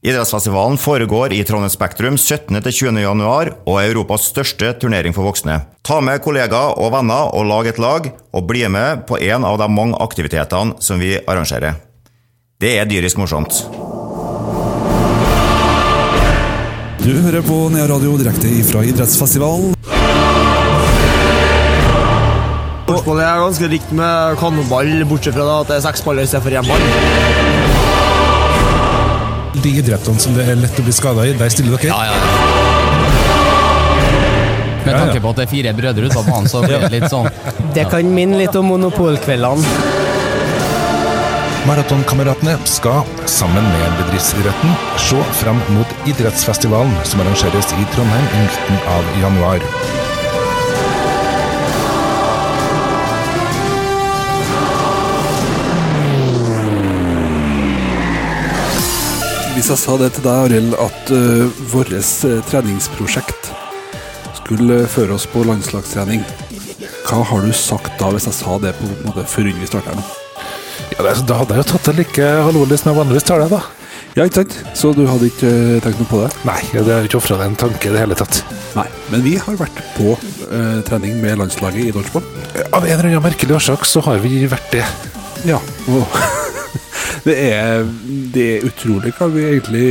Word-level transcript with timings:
Idrettsfestivalen 0.00 0.78
foregår 0.80 1.32
i 1.32 1.42
Trondheim 1.44 1.70
Spektrum 1.70 2.14
17.-20. 2.16 3.02
januar 3.02 3.50
og 3.68 3.74
er 3.82 3.90
Europas 3.90 4.30
største 4.30 4.70
turnering 4.80 5.12
for 5.12 5.28
voksne. 5.28 5.58
Ta 5.84 5.98
med 6.00 6.22
kollegaer 6.24 6.78
og 6.80 6.94
venner 6.94 7.28
og 7.36 7.44
lag 7.44 7.68
et 7.68 7.76
lag, 7.76 8.08
og 8.32 8.46
bli 8.48 8.64
med 8.72 9.02
på 9.04 9.18
en 9.20 9.44
av 9.44 9.58
de 9.60 9.66
mange 9.68 9.98
aktivitetene 10.00 10.80
som 10.80 11.02
vi 11.04 11.18
arrangerer. 11.28 11.76
Det 12.56 12.78
er 12.80 12.88
dyrisk 12.88 13.20
morsomt. 13.20 13.60
Du 17.04 17.12
hører 17.20 17.44
på 17.44 17.58
Nea 17.74 17.84
Radio 17.92 18.16
direkte 18.16 18.54
fra 18.70 18.80
idrettsfestivalen. 18.88 19.76
Spørsmålet 22.88 23.26
er 23.26 23.44
ganske 23.44 23.68
likt 23.76 23.92
med 23.92 24.40
kanonball, 24.40 24.96
bortsett 25.12 25.36
fra 25.36 25.60
at 25.60 25.68
det 25.68 25.76
er 25.76 25.84
seks 25.90 26.08
baller 26.08 26.24
istedenfor 26.24 26.56
én 26.56 26.72
ball. 26.72 27.69
De 29.58 29.70
idrettene 29.80 30.22
som 30.22 30.34
det 30.36 30.46
er 30.46 30.58
lett 30.60 30.78
å 30.78 30.84
bli 30.86 30.92
skada 30.94 31.26
i, 31.26 31.34
der 31.38 31.50
stiller 31.52 31.74
dere? 31.74 31.90
Ja, 31.90 32.04
ja, 32.06 32.14
ja. 32.14 32.70
Med 34.80 34.94
tanke 34.96 35.20
på 35.20 35.32
at 35.32 35.40
det 35.40 35.44
er 35.44 35.50
fire 35.50 35.72
brødre 35.76 36.06
ute 36.06 36.16
på 36.16 36.22
banen, 36.30 36.48
så 36.48 36.62
blir 36.64 36.78
det 36.86 36.90
litt 36.94 37.10
sånn 37.12 37.28
Det 37.76 37.84
kan 37.92 38.14
minne 38.14 38.38
litt 38.40 38.56
om 38.56 38.70
monopolkveldene. 38.70 39.98
Maratonkameratene 41.68 42.54
skal, 42.64 43.02
sammen 43.28 43.66
med 43.74 43.98
bedriftsidretten, 43.98 44.72
se 44.98 45.20
fram 45.42 45.60
mot 45.76 46.08
idrettsfestivalen 46.08 46.94
som 47.04 47.20
arrangeres 47.20 47.74
i 47.76 47.84
Trondheim 47.92 48.30
i 48.32 48.46
midten 48.46 48.80
av 48.94 49.10
januar. 49.20 49.66
Hvis 59.60 59.68
jeg 59.74 59.80
sa 59.82 59.94
det 60.00 60.06
til 60.16 60.22
deg, 60.24 60.36
Arild, 60.46 60.70
at 60.80 61.10
uh, 61.12 61.58
vårt 61.68 61.90
uh, 61.92 62.38
treningsprosjekt 62.48 63.50
skulle 64.38 64.78
føre 64.88 65.18
oss 65.18 65.26
på 65.28 65.42
landslagstrening, 65.44 66.22
hva 67.04 67.18
har 67.28 67.44
du 67.44 67.52
sagt 67.52 67.92
da, 68.00 68.08
hvis 68.14 68.24
jeg 68.30 68.38
sa 68.38 68.56
det 68.62 68.72
på 68.78 68.88
en 68.88 69.04
måte 69.04 69.26
før 69.28 69.50
vi 69.52 69.68
starter 69.68 69.98
nå? 69.98 70.06
Ja, 70.94 71.04
Da 71.04 71.42
hadde 71.42 71.58
jeg 71.58 71.60
jo 71.60 71.66
tatt 71.74 71.90
det 71.90 71.96
like 71.98 72.30
alvorlig 72.40 72.80
som 72.80 72.94
jeg 72.94 73.00
vanligvis 73.02 73.28
tar 73.28 73.44
det, 73.44 73.50
da. 73.52 73.60
Ja, 74.16 74.24
ikke 74.24 74.40
sant? 74.40 74.58
Så 74.80 74.94
du 74.96 75.04
hadde 75.04 75.28
ikke 75.28 75.52
tenkt 75.84 76.00
noe 76.06 76.12
på 76.16 76.24
det? 76.24 76.32
Nei, 76.48 76.58
det 76.72 76.88
har 76.88 77.12
ikke 77.12 77.20
ofra 77.20 77.42
deg 77.42 77.52
en 77.52 77.62
tanke 77.66 77.92
i 77.92 77.92
det 77.92 78.00
hele 78.06 78.16
tatt. 78.16 78.40
Nei. 78.80 78.88
Men 79.12 79.28
vi 79.28 79.36
har 79.44 79.60
vært 79.60 79.86
på 80.00 80.16
uh, 80.16 80.80
trening 80.88 81.20
med 81.20 81.36
landslaget 81.44 81.84
i 81.84 81.92
dodgeball. 81.92 82.24
Av 82.72 82.80
en 82.80 82.94
eller 82.96 83.12
annen 83.12 83.28
merkelig 83.28 83.60
årsak 83.60 83.84
så 83.84 84.08
har 84.08 84.24
vi 84.24 84.46
vært 84.48 84.72
det. 84.72 84.86
Ja. 85.44 85.60
Og 85.92 86.39
det, 87.26 87.36
er, 87.36 87.84
det 88.34 88.46
er 88.56 88.66
utrolig 88.68 89.12
hva 89.18 89.28
vi 89.32 89.44
egentlig 89.48 89.90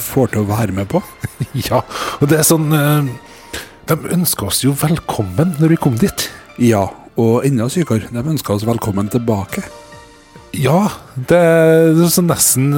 får 0.00 0.34
til 0.34 0.44
å 0.44 0.50
være 0.50 0.76
med 0.76 0.90
på. 0.92 1.02
ja, 1.68 1.82
og 2.20 2.30
det 2.30 2.40
er 2.40 2.46
sånn 2.46 2.70
uh, 2.72 3.08
De 3.88 3.96
ønsker 4.16 4.48
oss 4.48 4.62
jo 4.64 4.74
velkommen 4.76 5.56
når 5.60 5.74
vi 5.74 5.80
kom 5.80 5.98
dit. 6.00 6.28
Ja, 6.62 6.86
og 7.16 7.46
enda 7.48 7.68
sykere, 7.72 8.10
de 8.12 8.22
ønsker 8.22 8.56
oss 8.56 8.66
velkommen 8.68 9.10
tilbake. 9.12 9.64
Ja, 10.56 10.88
det 11.28 11.36
er 11.36 11.98
sånn 12.12 12.28
nesten, 12.30 12.70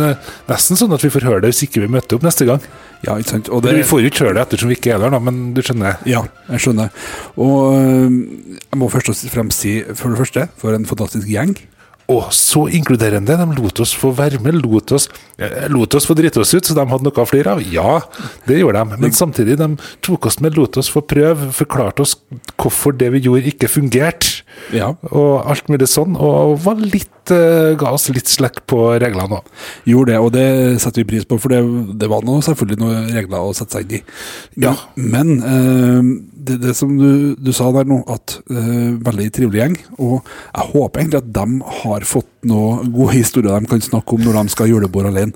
nesten 0.48 0.78
sånn 0.78 0.94
at 0.94 1.02
vi 1.04 1.10
får 1.14 1.26
høre 1.28 1.42
det 1.44 1.52
hvis 1.52 1.64
ikke 1.68 1.84
vi 1.84 1.90
møter 1.94 2.18
opp 2.18 2.26
neste 2.26 2.46
gang. 2.48 2.62
Ja, 3.04 3.14
ikke 3.14 3.36
sant? 3.36 3.50
Og 3.54 3.62
det, 3.62 3.76
vi 3.78 3.86
får 3.86 4.02
jo 4.02 4.10
ikke 4.10 4.24
høre 4.26 4.38
det 4.38 4.44
ettersom 4.46 4.72
vi 4.72 4.78
ikke 4.78 4.96
er 4.96 5.02
der, 5.02 5.12
da, 5.14 5.20
men 5.22 5.52
du 5.54 5.62
skjønner? 5.62 6.00
Ja, 6.08 6.24
jeg 6.48 6.64
skjønner. 6.64 6.90
Og 7.38 7.76
øh, 7.76 8.16
jeg 8.64 8.80
må 8.80 8.90
først 8.90 9.12
og 9.12 9.34
fremst 9.34 9.62
si, 9.62 9.76
for 9.94 10.10
det 10.10 10.22
første, 10.22 10.48
for 10.58 10.74
en 10.74 10.88
fantastisk 10.88 11.30
gjeng. 11.30 11.54
Å, 12.08 12.18
så 12.32 12.62
inkluderende. 12.72 13.34
De 13.36 13.46
lot 13.58 13.80
oss 13.84 13.90
få 13.92 14.14
være 14.16 14.38
med, 14.40 14.56
lot 14.62 14.94
oss, 14.96 15.10
lot 15.68 15.92
oss 15.98 16.06
få 16.08 16.14
drite 16.16 16.40
oss 16.40 16.54
ut, 16.56 16.64
så 16.64 16.72
de 16.76 16.86
hadde 16.88 17.04
noe 17.04 17.20
å 17.20 17.28
flire 17.28 17.52
av. 17.52 17.60
Ja, 17.68 17.98
det 18.48 18.62
gjorde 18.62 18.80
de. 18.80 19.00
Men 19.04 19.12
samtidig, 19.12 19.58
de 19.60 19.74
tok 20.06 20.30
oss 20.30 20.40
med, 20.40 20.56
lot 20.56 20.80
oss 20.80 20.88
få 20.92 21.02
prøve, 21.04 21.50
forklarte 21.52 22.06
oss 22.06 22.16
hvorfor 22.56 22.96
det 22.96 23.10
vi 23.12 23.20
gjorde, 23.26 23.52
ikke 23.52 23.68
fungerte. 23.68 24.38
Ja. 24.72 24.94
Og 25.12 25.44
alt 25.52 25.68
mulig 25.68 25.90
sånn. 25.92 26.16
Og 26.16 26.56
var 26.64 26.80
litt, 26.80 27.12
uh, 27.34 27.74
ga 27.78 27.92
oss 27.94 28.08
litt 28.14 28.30
slekk 28.30 28.62
på 28.68 28.80
reglene 29.00 29.40
òg. 29.40 29.52
Gjorde 29.88 30.12
det, 30.12 30.18
og 30.22 30.32
det 30.34 30.46
setter 30.82 31.02
vi 31.02 31.10
pris 31.12 31.26
på, 31.28 31.38
for 31.40 31.52
det, 31.52 31.60
det 32.00 32.08
var 32.10 32.24
noe, 32.26 32.44
selvfølgelig 32.44 32.80
noen 32.82 33.12
regler 33.14 33.44
å 33.44 33.54
sette 33.56 33.78
seg 33.78 33.86
inn 33.86 34.00
i. 34.00 34.02
Ja. 34.66 34.74
Men 34.98 35.34
uh, 35.42 36.02
det, 36.48 36.58
det, 36.62 36.74
som 36.78 36.94
du, 36.98 37.34
du, 37.38 37.52
sa 37.56 37.68
der 37.74 37.88
nå, 37.88 38.00
at 38.10 38.38
uh, 38.50 38.96
veldig 39.04 39.28
trivelig 39.34 39.62
gjeng. 39.62 39.78
Og 39.98 40.16
jeg 40.22 40.68
håper 40.72 41.02
egentlig 41.02 41.22
at 41.22 41.30
de 41.38 41.72
har 41.82 42.08
fått 42.08 42.30
noen 42.48 42.92
gode 42.94 43.16
historier 43.16 43.50
de 43.58 43.68
kan 43.68 43.82
snakke 43.82 44.14
om 44.14 44.22
når 44.22 44.38
de 44.38 44.54
skal 44.54 44.68
ha 44.68 44.70
julebord 44.70 45.08
alene. 45.10 45.34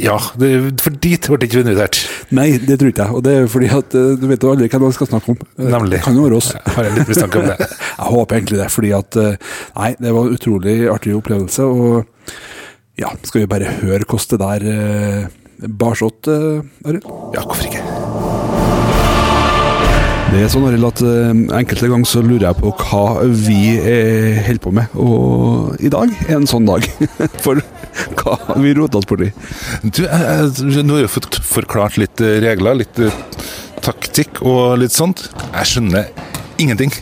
Ja, 0.00 0.16
det, 0.38 0.52
for 0.82 0.94
dit 0.94 1.26
ble 1.26 1.40
det 1.42 1.50
ikke 1.50 1.64
invitert. 1.64 2.00
Nei, 2.36 2.48
det 2.62 2.78
tror 2.78 2.92
ikke 2.92 3.08
jeg. 3.08 3.18
Og 3.18 3.24
det 3.26 3.34
er 3.40 3.50
fordi 3.50 3.70
at 3.74 3.96
du 3.96 4.26
vet 4.30 4.44
jo 4.44 4.52
aldri 4.54 4.70
hva 4.70 4.82
de 4.86 4.92
skal 4.94 5.10
snakke 5.10 5.34
om. 5.34 5.40
Nemlig. 5.58 6.00
Kan 6.06 6.18
jo 6.18 6.26
være 6.28 6.38
oss. 6.38 6.52
Jeg 6.54 6.76
har 6.76 6.88
en 6.88 6.98
litt 7.00 7.10
mistanke 7.10 7.42
om 7.42 7.50
det. 7.50 7.58
jeg 7.98 8.10
håper 8.14 8.38
egentlig 8.38 8.60
det, 8.62 8.70
fordi 8.72 8.92
at 8.96 9.20
Nei, 9.76 9.90
det 10.00 10.12
var 10.14 10.30
utrolig 10.32 10.76
artig 10.92 11.14
opplevelse. 11.16 11.25
Og 11.26 12.04
ja, 12.96 13.10
skal 13.26 13.42
vi 13.42 13.48
bare 13.50 13.72
høre 13.82 14.06
hvordan 14.06 14.30
det 14.30 14.38
der 14.40 14.62
uh, 14.70 15.66
barsått, 15.68 16.28
uh, 16.30 16.62
Arild? 16.86 17.04
Ja, 17.34 17.42
hvorfor 17.42 17.66
ikke? 17.66 17.82
Det 20.30 20.42
er 20.42 20.48
sånn 20.52 20.66
Arild, 20.68 20.86
at 20.86 21.02
uh, 21.02 21.32
enkelte 21.58 21.90
ganger 21.90 22.08
så 22.08 22.22
lurer 22.24 22.46
jeg 22.48 22.60
på 22.62 22.72
hva 22.84 23.04
vi 23.26 23.58
holder 24.46 24.62
på 24.62 24.74
med. 24.78 24.96
Og 24.96 25.76
i 25.82 25.92
dag 25.92 26.14
er 26.28 26.38
en 26.38 26.48
sånn 26.48 26.68
dag. 26.68 26.86
For 27.44 27.60
hva 28.20 28.38
har 28.46 28.62
vi 28.62 28.74
rota 28.78 29.00
oss 29.00 29.08
borti? 29.08 29.32
Du, 29.82 30.04
jeg, 30.06 30.82
nå 30.86 30.98
har 30.98 31.06
jeg 31.06 31.14
fått 31.18 31.40
forklart 31.42 31.98
litt 32.00 32.22
regler, 32.22 32.80
litt 32.84 33.02
taktikk 33.84 34.42
og 34.44 34.78
litt 34.80 34.94
sånt. 34.94 35.28
Jeg 35.52 35.72
skjønner 35.74 36.08
ingenting. 36.62 36.94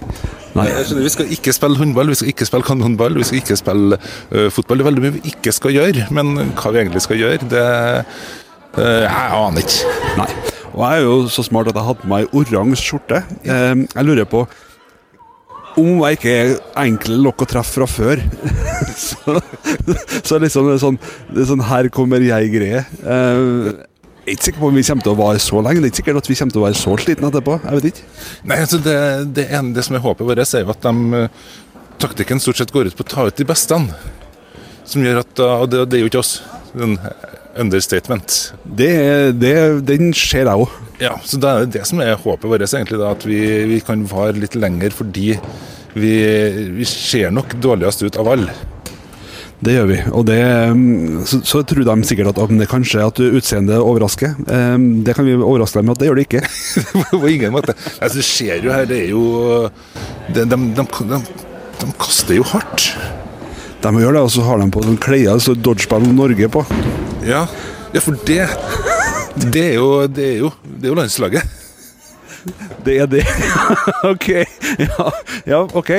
Nei. 0.54 0.68
Vi 1.02 1.10
skal 1.10 1.30
ikke 1.34 1.54
spille 1.54 1.80
håndball, 1.80 2.12
vi 2.12 2.18
skal 2.20 2.30
ikke 2.30 2.46
spille 2.46 2.66
kanonball, 2.66 3.16
vi 3.18 3.26
skal 3.26 3.40
ikke 3.40 3.58
spille 3.58 3.98
uh, 3.98 4.48
fotball. 4.54 4.78
Det 4.78 4.84
er 4.84 4.90
veldig 4.90 5.04
mye 5.04 5.16
vi 5.18 5.34
ikke 5.34 5.54
skal 5.54 5.74
gjøre, 5.74 6.08
men 6.14 6.34
hva 6.54 6.74
vi 6.74 6.84
egentlig 6.84 7.02
skal 7.02 7.18
gjøre, 7.18 7.48
det 7.50 7.64
uh, 8.78 9.06
Jeg 9.06 9.38
aner 9.40 9.64
ikke. 9.64 9.96
Nei. 10.20 10.28
Og 10.74 10.82
jeg 10.82 11.00
er 11.00 11.04
jo 11.06 11.18
så 11.30 11.44
smart 11.46 11.70
at 11.70 11.76
jeg 11.78 11.86
hadde 11.86 12.02
på 12.02 12.10
meg 12.10 12.32
oransje 12.34 12.82
skjorte. 12.82 13.20
Eh, 13.46 13.84
jeg 13.84 14.06
lurer 14.08 14.26
på 14.26 14.42
om 15.78 16.02
jeg 16.04 16.18
ikke 16.18 16.32
er 16.34 16.52
enkel 16.84 17.16
nok 17.22 17.42
å 17.42 17.48
treffe 17.50 17.80
fra 17.80 17.86
før. 17.90 18.22
så, 19.06 19.38
så 20.26 20.38
liksom 20.42 20.68
det 20.70 20.76
er 20.76 20.82
sånn, 20.82 20.98
det 21.30 21.42
er 21.42 21.48
sånn 21.50 21.64
Her 21.66 21.90
kommer 21.94 22.22
jeg-greie. 22.22 22.82
Eh, 23.02 23.70
jeg 24.24 24.32
er 24.32 24.38
ikke 24.38 24.44
sikker 24.46 24.62
på 24.62 24.68
om 24.70 24.78
vi 24.78 24.82
kommer 24.88 25.04
til 25.04 25.12
å 25.12 25.18
vare 25.18 25.40
så 25.42 25.58
lenge. 25.60 25.80
Det 25.82 25.84
er 25.84 25.90
ikke 25.92 26.00
sikkert 26.00 26.18
at 26.22 26.28
vi 26.30 26.36
kommer 26.38 26.54
til 26.54 26.62
å 26.62 26.64
være 26.64 26.78
så 26.80 26.94
slitne 26.96 27.28
etterpå. 27.28 27.56
Jeg 27.60 27.76
vet 27.76 27.88
ikke. 27.90 28.04
Nei, 28.48 28.56
altså 28.64 28.78
det, 28.80 28.96
det, 29.36 29.44
ene, 29.52 29.74
det 29.76 29.84
som 29.84 29.98
er 29.98 30.04
håpet 30.04 30.28
vårt, 30.30 30.40
er 30.40 30.64
jo 30.64 30.72
at 30.72 30.86
de, 30.86 31.24
taktikken 32.00 32.40
stort 32.40 32.62
sett 32.62 32.72
går 32.72 32.88
ut 32.88 32.96
på 32.96 33.04
å 33.04 33.10
ta 33.10 33.26
ut 33.28 33.36
de 33.36 33.46
beste. 33.50 33.76
Som 34.88 35.04
gjør 35.04 35.20
at, 35.20 35.44
Og 35.44 35.66
det, 35.68 35.82
det 35.92 35.98
er 35.98 36.06
jo 36.06 36.08
ikke 36.08 36.22
oss. 36.24 36.38
En 36.72 36.96
understatement. 37.60 38.38
Det, 38.64 38.90
det, 39.36 39.54
den 39.86 40.14
ser 40.16 40.48
jeg 40.48 40.64
òg. 40.64 40.72
Ja, 41.04 41.18
så 41.20 41.38
det 41.42 41.50
er 41.50 41.72
det 41.76 41.84
som 41.90 42.00
er 42.00 42.16
håpet 42.16 42.48
vårt, 42.48 42.64
egentlig. 42.64 43.00
Da, 43.02 43.12
at 43.12 43.28
vi, 43.28 43.40
vi, 43.70 43.80
kan 43.84 44.08
vare 44.08 44.40
litt 44.40 44.56
lenger 44.56 44.94
fordi 44.96 45.34
vi, 45.94 46.14
vi 46.80 46.88
ser 46.88 47.34
nok 47.34 47.58
dårligst 47.62 48.06
ut 48.08 48.18
av 48.24 48.32
alle. 48.32 48.56
Det 49.64 49.74
gjør 49.76 49.86
vi. 49.88 49.98
Og 50.12 50.24
det, 50.28 50.40
så, 51.30 51.38
så, 51.46 51.62
tror 51.64 51.86
de 51.86 52.08
sikkert 52.08 52.32
at 52.34 52.40
om 52.42 52.58
det 52.58 52.68
kanskje 52.68 53.04
at 53.06 53.20
utseendet 53.22 53.78
overrasker. 53.78 54.34
Det 55.06 55.14
kan 55.16 55.26
vi 55.26 55.36
overraske 55.38 55.78
dem 55.78 55.88
med 55.88 55.96
at 55.96 56.02
det 56.02 56.10
gjør 56.10 56.20
det 56.20 56.26
ikke. 56.28 56.42
På 57.22 57.30
ingen 57.30 57.54
måte. 57.54 57.76
Altså, 58.00 58.18
det 58.18 58.26
skjer 58.28 58.66
jo 58.66 58.74
her, 58.74 58.88
det 58.90 59.02
er 59.06 59.12
jo 59.14 59.24
De, 60.34 60.44
de, 60.44 60.58
de, 60.76 61.20
de 61.80 61.92
kaster 62.00 62.38
jo 62.38 62.46
hardt. 62.50 62.90
De 63.84 63.92
gjør 64.00 64.16
det, 64.16 64.24
og 64.24 64.32
så 64.32 64.44
har 64.46 64.60
de 64.60 64.70
på 64.72 64.82
sånn 64.84 65.00
klær 65.00 65.40
så 65.44 65.54
Dodgeball 65.54 66.06
Norge 66.16 66.48
på. 66.48 66.64
Ja, 67.24 67.44
ja 67.94 68.02
for 68.04 68.16
det 68.28 68.46
det 69.34 69.64
er, 69.64 69.74
jo, 69.74 70.06
det 70.06 70.24
er 70.24 70.36
jo 70.44 70.50
Det 70.62 70.86
er 70.86 70.92
jo 70.92 70.94
landslaget. 70.94 71.42
Det 72.84 72.98
er 73.00 73.06
det? 73.08 73.24
OK. 74.12 74.28
Ja, 74.78 75.06
ja, 75.46 75.60
OK. 75.74 75.90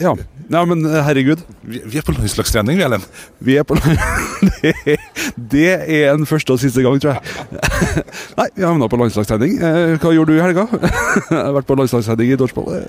Ja. 0.00 0.12
Ja, 0.52 0.62
men 0.68 0.84
herregud. 0.84 1.42
Vi, 1.62 1.80
vi 1.88 1.98
er 1.98 2.04
på 2.06 2.14
landslagstrening, 2.14 2.76
vi, 2.78 2.84
Ellen. 2.86 3.04
Vi 3.40 3.56
er 3.60 3.66
på 3.66 3.76
det, 3.80 4.96
det 5.36 5.68
er 5.72 6.12
en 6.12 6.26
første 6.28 6.54
og 6.54 6.60
siste 6.62 6.84
gang, 6.84 7.00
tror 7.02 7.16
jeg. 7.16 8.04
Nei, 8.38 8.48
vi 8.56 8.66
havna 8.66 8.88
på 8.92 9.00
landslagstrening. 9.00 9.58
Hva 10.02 10.12
gjorde 10.14 10.34
du 10.34 10.38
i 10.38 10.44
helga? 10.44 10.66
Jeg 11.32 11.38
har 11.38 11.54
vært 11.56 11.68
på 11.70 11.78
landslagstrening 11.80 12.34
i 12.34 12.40
dodgeball. 12.40 12.82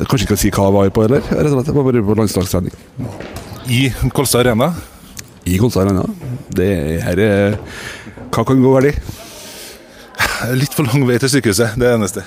Kanskje 0.00 0.26
ikke 0.28 0.38
si 0.38 0.50
hva 0.54 0.68
jeg 0.68 0.74
var 0.76 0.90
på, 0.94 1.04
eller? 1.06 1.24
Rett 1.26 1.50
og 1.50 1.54
slett, 1.56 1.70
jeg 1.70 1.76
var 1.76 1.86
bare 1.88 2.02
på 2.06 2.16
landslagstrening. 2.18 2.74
I 3.70 3.80
Kolstad 4.14 4.46
Arena? 4.46 4.70
I 5.44 5.58
Kolstad 5.60 5.88
Arena. 5.88 6.04
Det 6.56 6.70
her 7.04 7.22
er 7.24 7.58
Hva 8.30 8.44
kan 8.46 8.62
gå 8.62 8.74
galt? 8.76 9.00
Litt 10.56 10.72
for 10.76 10.88
lang 10.88 11.04
vei 11.08 11.18
til 11.20 11.32
sykehuset, 11.34 11.76
det 11.76 11.88
er 11.88 11.98
det 11.98 11.98
eneste. 11.98 12.24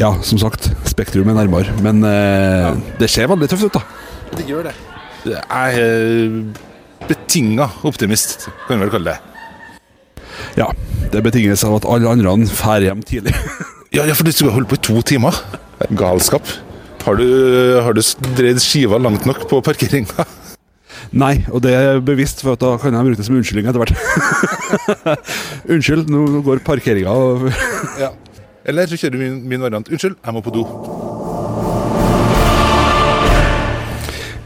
Ja, 0.00 0.14
som 0.22 0.40
sagt. 0.40 0.70
Spektrum 0.98 1.30
er 1.30 1.38
nærmere. 1.38 1.74
Men 1.84 2.02
eh, 2.02 2.64
ja. 2.66 2.74
det 2.98 3.10
ser 3.12 3.30
veldig 3.30 3.46
tøft 3.52 3.68
ut, 3.68 3.78
da. 3.78 3.84
Det 4.34 4.46
gjør 4.48 4.66
det. 4.66 4.74
Det 5.22 5.38
er 5.38 5.78
betinga 7.08 7.68
optimist, 7.86 8.48
kan 8.66 8.78
vi 8.78 8.86
vel 8.86 8.92
kalle 8.96 9.14
det. 9.14 9.18
Ja, 10.58 10.68
det 11.12 11.22
betinges 11.22 11.62
av 11.66 11.78
at 11.78 11.86
alle 11.86 12.10
andre 12.10 12.34
drar 12.50 12.84
hjem 12.84 13.04
tidlig. 13.06 13.36
Ja, 13.88 14.02
ja, 14.04 14.12
for 14.12 14.26
du 14.28 14.28
skulle 14.36 14.52
holde 14.52 14.68
på 14.68 14.76
i 14.76 14.80
to 14.84 15.00
timer. 15.00 15.32
Galskap. 15.96 16.44
Har 17.06 17.16
du, 17.16 17.24
har 17.80 17.94
du 17.96 18.02
dreid 18.36 18.58
skiva 18.60 18.98
langt 19.00 19.24
nok 19.24 19.46
på 19.48 19.62
parkeringa? 19.64 20.26
Nei, 21.22 21.38
og 21.48 21.62
det 21.64 21.72
er 21.72 22.02
bevisst, 22.04 22.42
for 22.44 22.52
at 22.52 22.60
da 22.60 22.74
kan 22.82 22.92
jeg 22.92 23.06
bruke 23.06 23.16
det 23.16 23.24
som 23.24 23.38
unnskyldning 23.38 23.70
etter 23.70 23.80
hvert. 23.80 23.96
Unnskyld, 25.72 26.12
nå 26.12 26.42
går 26.44 26.60
parkeringa 26.68 27.16
og 27.16 27.48
Ja. 27.96 28.12
Eller 28.68 28.88
så 28.88 28.98
kjører 29.00 29.16
du 29.16 29.22
min, 29.22 29.38
min 29.48 29.62
variant. 29.64 29.88
Unnskyld, 29.88 30.18
jeg 30.20 30.36
må 30.36 30.42
på 30.44 30.52
do. 30.52 30.64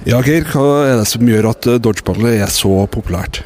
Ja, 0.07 0.19
Geir, 0.27 0.47
hva 0.51 0.67
er 0.87 0.97
det 1.01 1.09
som 1.11 1.27
gjør 1.27 1.51
at 1.53 1.67
dodgeballet 1.67 1.83
dodgeball 1.83 2.31
er 2.35 2.51
så 2.51 2.73
populært? 2.91 3.43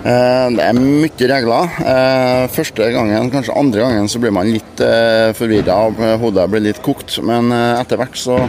Eh, 0.00 0.46
Det 0.56 0.64
er 0.64 0.76
mye 0.76 1.28
regler. 1.32 1.76
Eh, 1.84 2.44
Første 2.52 2.88
gangen, 2.92 3.30
kanskje 3.32 3.56
andre 3.56 3.84
gangen, 3.84 4.08
så 4.08 4.20
blir 4.20 4.32
man 4.32 4.48
litt 4.52 4.80
forvirra 5.36 5.76
og 5.88 6.00
hodet 6.24 6.48
blir 6.52 6.64
litt 6.70 6.80
kokt. 6.84 7.18
Men 7.24 7.52
eh, 7.52 7.80
etter 7.80 8.00
hvert 8.00 8.16
så 8.20 8.40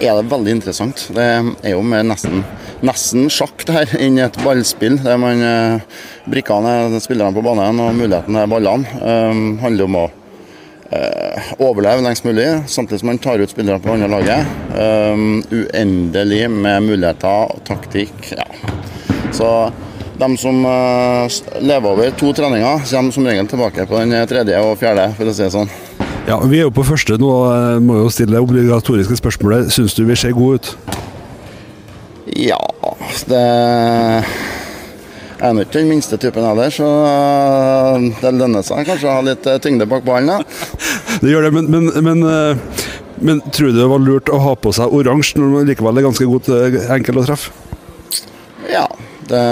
er 0.00 0.18
det 0.18 0.30
veldig 0.30 0.56
interessant. 0.56 1.06
Det 1.14 1.24
er 1.62 1.74
jo 1.74 1.82
nesten, 1.84 2.42
nesten 2.84 3.30
sjakk 3.32 3.64
det 3.68 3.76
her, 3.76 3.94
inn 4.02 4.18
i 4.18 4.24
et 4.26 4.38
ballspill. 4.42 4.98
Der 5.04 5.18
man 5.20 5.42
eh, 5.42 6.02
brikkene 6.30 6.74
er 6.88 7.00
spillerne 7.02 7.34
på 7.34 7.44
banen 7.44 7.80
og 7.82 7.94
muligheten 7.94 8.38
er 8.38 8.50
ballene. 8.50 8.98
Eh, 8.98 9.40
handler 9.62 9.88
om 9.88 9.98
å 10.02 10.04
eh, 10.10 10.20
overleve 11.58 12.04
lengst 12.04 12.26
mulig, 12.26 12.46
samtidig 12.70 13.00
som 13.00 13.10
man 13.10 13.18
tar 13.22 13.42
ut 13.42 13.50
spillere 13.50 13.80
på 13.82 13.94
andre 13.94 14.08
laget. 14.08 14.52
Eh, 14.74 15.24
uendelig 15.54 16.44
med 16.50 16.86
muligheter 16.88 17.54
og 17.54 17.64
taktikk. 17.66 18.14
Ja. 18.34 18.46
Så 19.34 19.48
de 20.20 20.28
som 20.38 20.60
eh, 20.70 21.40
lever 21.60 21.90
over 21.90 22.14
to 22.18 22.32
treninger, 22.36 22.84
kommer 22.90 23.16
som 23.16 23.26
regel 23.26 23.50
tilbake 23.50 23.86
på 23.90 24.02
den 24.02 24.14
tredje 24.30 24.60
og 24.62 24.78
fjerde, 24.78 25.10
for 25.18 25.30
å 25.30 25.34
si 25.34 25.46
det 25.46 25.52
sånn. 25.54 25.72
Ja, 26.24 26.38
Vi 26.40 26.62
er 26.62 26.68
jo 26.68 26.72
på 26.72 26.86
første 26.86 27.18
nå, 27.20 27.32
må 27.84 27.98
jo 28.00 28.12
stille 28.12 28.38
det 28.38 28.44
obligatoriske 28.46 29.18
spørsmålet. 29.20 29.72
Syns 29.74 29.96
du 29.96 30.06
vi 30.08 30.16
ser 30.16 30.32
gode 30.36 30.62
ut? 30.62 31.00
Ja, 32.34 32.60
det 33.28 33.42
jeg 35.34 35.48
er 35.48 35.54
nå 35.56 35.64
ikke 35.64 35.80
den 35.80 35.90
minste 35.90 36.18
typen 36.20 36.44
heller, 36.46 36.70
så 36.72 36.88
eh, 37.08 38.04
det 38.20 38.32
lønner 38.36 38.62
seg 38.66 38.86
kanskje 38.86 39.10
å 39.10 39.16
ha 39.16 39.24
litt 39.26 39.48
eh, 39.50 39.58
tyngde 39.62 39.88
bak 39.90 40.06
ballen. 40.06 40.44
Det 41.24 41.30
gjør 41.30 41.46
det, 41.46 41.52
men, 41.54 41.68
men, 41.72 41.90
men, 42.04 42.22
eh, 42.28 42.88
men 43.24 43.40
tror 43.54 43.70
du 43.72 43.78
det 43.78 43.86
var 43.88 44.02
lurt 44.02 44.28
å 44.28 44.40
ha 44.42 44.54
på 44.58 44.72
seg 44.74 44.92
oransje 44.92 45.38
når 45.38 45.52
man 45.52 45.68
likevel 45.70 46.00
er 46.00 46.06
ganske 46.08 46.26
god 46.28 46.48
til 46.48 46.78
enkel 46.96 47.20
å 47.22 47.26
treffe? 47.28 47.54
Ja, 48.68 48.86
det 49.30 49.44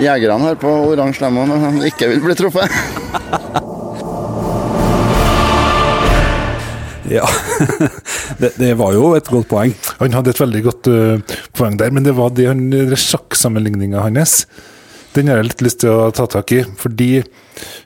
Jegerne 0.00 0.48
har 0.48 0.56
på 0.56 0.70
oransje 0.94 1.26
dem 1.26 1.42
òg, 1.42 1.50
når 1.50 1.82
de 1.82 1.90
ikke 1.92 2.08
vil 2.14 2.22
bli 2.24 2.38
truffet. 2.38 2.72
Ja. 7.12 7.28
det, 8.40 8.54
det 8.56 8.74
var 8.80 8.94
jo 8.96 9.10
et 9.18 9.28
godt 9.28 9.50
poeng. 9.50 9.74
Han 9.98 10.14
hadde 10.16 10.32
et 10.32 10.40
veldig 10.40 10.62
godt 10.64 10.88
uh, 10.88 11.34
poeng 11.56 11.76
der, 11.76 11.92
men 11.92 12.06
det 12.06 12.14
var 12.16 12.32
det 12.32 12.46
han, 12.48 12.62
sjakksammenligninga 12.96 14.06
hans. 14.06 14.46
Den 15.12 15.28
har 15.28 15.40
jeg 15.40 15.50
litt 15.50 15.62
lyst 15.64 15.82
til 15.82 15.92
å 15.92 16.10
ta 16.14 16.24
tak 16.30 16.54
i, 16.56 16.62
fordi 16.80 17.10
øh, 17.20 17.24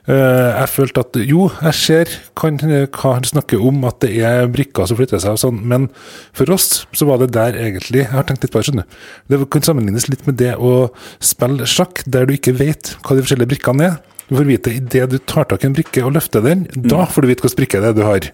jeg 0.07 0.69
følte 0.71 1.03
at 1.03 1.17
jo, 1.27 1.49
jeg 1.59 1.75
ser 1.75 2.13
hva 2.39 3.15
han 3.17 3.27
snakker 3.27 3.63
om, 3.67 3.81
at 3.89 3.99
det 4.05 4.13
er 4.23 4.47
brikker 4.51 4.87
som 4.87 4.99
flytter 4.99 5.19
seg 5.19 5.35
og 5.35 5.41
sånn, 5.41 5.59
men 5.67 5.89
for 6.37 6.55
oss 6.55 6.85
så 6.95 7.07
var 7.09 7.19
det 7.19 7.33
der 7.35 7.57
egentlig 7.59 8.05
Jeg 8.05 8.13
har 8.13 8.27
tenkt 8.27 8.45
litt 8.45 8.53
på 8.53 8.61
det, 8.61 8.69
skjønner 8.69 8.87
du. 8.87 8.99
Det 9.33 9.41
kan 9.51 9.65
sammenlignes 9.67 10.07
litt 10.07 10.23
med 10.29 10.39
det 10.39 10.53
å 10.55 10.87
spille 11.19 11.67
sjakk, 11.67 12.05
der 12.07 12.27
du 12.27 12.37
ikke 12.37 12.55
vet 12.55 12.95
hva 13.01 13.17
de 13.17 13.25
forskjellige 13.25 13.51
brikkene 13.57 13.91
er. 13.91 13.99
Du 14.27 14.35
får 14.35 14.47
vite 14.49 14.73
idet 14.75 15.05
du 15.13 15.17
tar 15.23 15.45
tak 15.47 15.63
i 15.63 15.69
en 15.69 15.75
brikke 15.75 16.01
og 16.03 16.11
løfter 16.17 16.43
den, 16.43 16.65
da 16.75 17.05
får 17.07 17.23
du 17.23 17.29
vite 17.29 17.45
hvilken 17.45 17.59
brikke 17.61 17.79
det 17.79 17.91
er 17.93 17.95
du 17.95 18.03
har. 18.03 18.25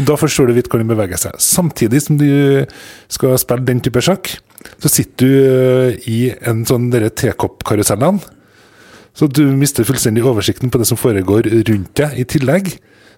Og 0.00 0.06
Da 0.08 0.16
forstår 0.18 0.50
du 0.50 0.56
vidt 0.56 0.70
hvor 0.70 0.82
den 0.82 0.90
beveger 0.90 1.20
seg. 1.20 1.36
Samtidig 1.38 2.00
som 2.02 2.18
du 2.18 2.66
skal 3.06 3.38
spille 3.38 3.66
den 3.68 3.82
type 3.84 4.02
sjakk, 4.02 4.32
så 4.82 4.90
sitter 4.90 5.22
du 5.22 5.30
øh, 5.30 6.08
i 6.10 6.32
en 6.42 6.64
sånn 6.66 6.90
tekoppkarusellene. 6.90 8.18
Så 9.14 9.28
du 9.28 9.44
mister 9.54 9.84
fullstendig 9.86 10.24
oversikten 10.26 10.72
på 10.72 10.80
det 10.80 10.88
som 10.88 10.98
foregår 10.98 11.46
rundt 11.68 11.92
deg 12.00 12.18
i 12.18 12.24
tillegg. 12.26 12.72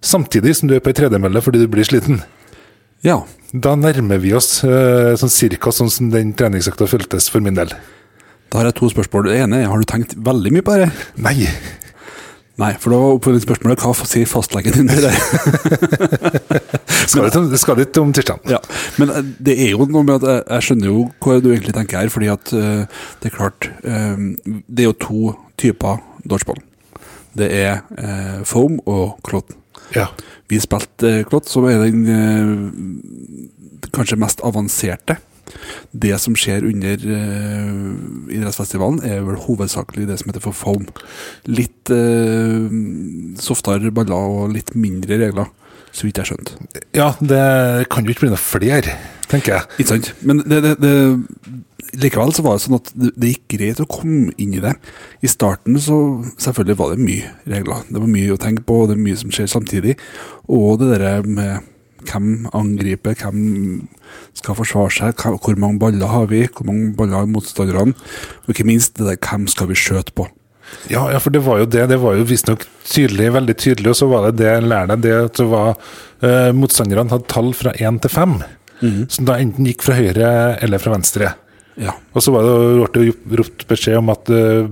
Samtidig 0.04 0.56
som 0.58 0.68
du 0.68 0.74
er 0.76 0.82
på 0.84 0.90
ei 0.92 0.98
tredemølle 0.98 1.40
fordi 1.40 1.62
du 1.62 1.68
blir 1.72 1.86
sliten. 1.88 2.20
Ja. 3.06 3.22
Da 3.54 3.76
nærmer 3.78 4.18
vi 4.18 4.32
oss 4.34 4.58
øh, 4.66 5.14
sånn 5.16 5.32
cirka 5.32 5.70
sånn 5.72 5.92
som 5.92 6.08
den 6.12 6.32
treningsøkta 6.36 6.88
føltes 6.90 7.30
for 7.30 7.44
min 7.44 7.56
del. 7.56 7.70
Da 8.50 8.60
har 8.60 8.68
jeg 8.68 8.76
to 8.80 8.90
spørsmål. 8.92 9.30
Det 9.30 9.40
ene 9.44 9.62
er, 9.62 9.70
har 9.70 9.80
du 9.80 9.88
tenkt 9.88 10.16
veldig 10.18 10.52
mye 10.52 10.66
på 10.66 10.76
det? 10.82 10.90
Nei. 11.22 11.36
Nei, 12.60 12.70
for 12.78 12.94
da 12.94 12.98
var 13.18 13.40
spørsmålet 13.42 13.82
hva 13.82 13.92
sier 14.06 14.28
fastlegen 14.30 14.76
din 14.76 14.90
til 14.90 15.02
det? 15.08 15.14
Skal 17.10 17.26
det, 17.28 17.58
skal 17.60 17.76
litt 17.76 17.98
om 18.00 18.12
tirsdagen. 18.14 18.40
Ja, 18.48 18.60
men 19.00 19.10
eh, 19.12 19.26
det 19.44 19.56
er 19.66 19.74
jo 19.74 19.84
noe 19.84 20.04
med 20.06 20.22
at 20.22 20.28
jeg, 20.28 20.44
jeg 20.48 20.66
skjønner 20.66 20.88
jo 20.88 21.02
hva 21.24 21.36
du 21.42 21.50
egentlig 21.50 21.74
tenker 21.76 22.00
her, 22.00 22.12
fordi 22.12 22.30
at 22.32 22.52
uh, 22.56 23.02
det 23.20 23.28
er 23.28 23.34
klart 23.34 23.68
eh, 23.84 24.22
Det 24.46 24.84
er 24.84 24.88
jo 24.88 24.96
to 25.04 25.34
typer 25.60 26.00
dodgeball. 26.24 26.62
Det 27.36 27.50
er 27.52 27.82
uh, 27.98 28.40
foam 28.48 28.78
og 28.88 29.18
klott. 29.26 29.52
Ja. 29.94 30.08
Vi 30.50 30.62
spilte 30.62 31.12
uh, 31.20 31.22
klott, 31.28 31.50
som 31.50 31.68
er 31.68 31.84
den 31.84 32.06
uh, 32.08 33.90
kanskje 33.94 34.20
mest 34.20 34.40
avanserte. 34.46 35.18
Det 36.04 36.14
som 36.22 36.36
skjer 36.38 36.66
under 36.68 37.04
uh, 37.08 38.30
idrettsfestivalen, 38.32 39.02
er 39.06 39.24
vel 39.26 39.40
hovedsakelig 39.46 40.08
det 40.08 40.20
som 40.20 40.30
heter 40.30 40.44
for 40.44 40.56
foam. 40.56 40.88
Litt 41.50 41.92
uh, 41.92 42.70
softere 43.42 43.92
baller 43.94 44.38
og 44.40 44.54
litt 44.54 44.74
mindre 44.78 45.20
regler, 45.20 45.52
så 45.94 46.08
vidt 46.08 46.18
jeg 46.18 46.32
skjønt 46.32 46.56
ja, 46.94 47.12
det 47.22 47.86
kan 47.90 48.06
jo 48.06 48.14
ikke 48.14 48.26
bli 48.26 48.32
noe 48.32 48.40
flere, 48.40 48.96
tenker 49.30 49.56
jeg. 49.56 49.68
Ikke 49.78 49.90
sant? 49.92 50.10
Men 50.26 50.42
det, 50.46 50.60
det, 50.62 50.74
det, 50.82 50.92
likevel 51.98 52.34
så 52.34 52.44
var 52.46 52.56
det 52.56 52.64
sånn 52.64 52.78
at 52.78 52.90
det, 52.94 53.10
det 53.18 53.32
gikk 53.32 53.46
greit 53.56 53.82
å 53.82 53.88
komme 53.90 54.34
inn 54.40 54.54
i 54.54 54.62
det. 54.62 54.74
I 55.24 55.30
starten 55.30 55.78
så 55.82 55.98
selvfølgelig 56.38 56.78
var 56.78 56.94
det 56.94 57.06
mye 57.08 57.32
regler. 57.50 57.82
Det 57.88 58.02
var 58.02 58.12
mye 58.14 58.34
å 58.34 58.40
tenke 58.40 58.62
på, 58.66 58.80
og 58.82 58.90
det 58.90 58.96
er 58.98 59.04
mye 59.08 59.20
som 59.20 59.34
skjer 59.34 59.50
samtidig. 59.50 59.96
Og 60.46 60.78
det 60.82 61.00
der 61.02 61.26
med 61.26 61.70
hvem 62.08 62.46
angriper, 62.56 63.16
hvem 63.18 63.88
skal 64.36 64.58
forsvare 64.58 64.94
seg, 64.94 65.26
hvor 65.44 65.58
mange 65.60 65.80
baller 65.82 66.10
har 66.10 66.30
vi, 66.30 66.44
hvor 66.46 66.68
mange 66.68 66.92
baller 66.98 67.22
har 67.22 67.30
motstanderne, 67.30 67.94
og 68.44 68.54
ikke 68.54 68.66
minst 68.68 68.98
det 68.98 69.08
der 69.08 69.20
hvem 69.20 69.46
skal 69.50 69.70
vi 69.70 69.78
skjøte 69.78 70.14
på. 70.16 70.28
Ja, 70.88 71.04
ja, 71.12 71.20
for 71.20 71.32
det 71.34 71.44
var 71.44 71.60
jo 71.60 71.68
det. 71.68 71.86
Det 71.90 72.00
var 72.00 72.16
jo 72.16 72.26
visstnok 72.26 72.64
tydelig, 72.88 73.30
veldig 73.34 73.56
tydelig, 73.60 73.92
og 73.92 73.98
så 73.98 74.08
var 74.10 74.26
det 74.26 74.40
det 74.40 74.54
lær 74.64 74.88
deg, 74.90 75.04
det 75.04 75.14
at 75.26 75.38
det 75.38 75.48
var 75.50 75.74
eh, 76.24 76.50
motstanderne 76.56 77.12
hadde 77.12 77.30
tall 77.30 77.52
fra 77.56 77.74
én 77.76 78.00
til 78.02 78.12
fem, 78.12 78.38
som 79.08 79.24
da 79.28 79.38
enten 79.40 79.68
gikk 79.68 79.84
fra 79.86 79.96
høyre 79.96 80.28
eller 80.64 80.82
fra 80.82 80.92
venstre. 80.92 81.30
Ja. 81.80 81.94
Og 82.14 82.22
så 82.22 82.30
var 82.34 82.46
det 82.94 83.04
ropt 83.38 83.64
beskjed 83.70 83.98
om 83.98 84.12
at 84.12 84.30
uh, 84.30 84.68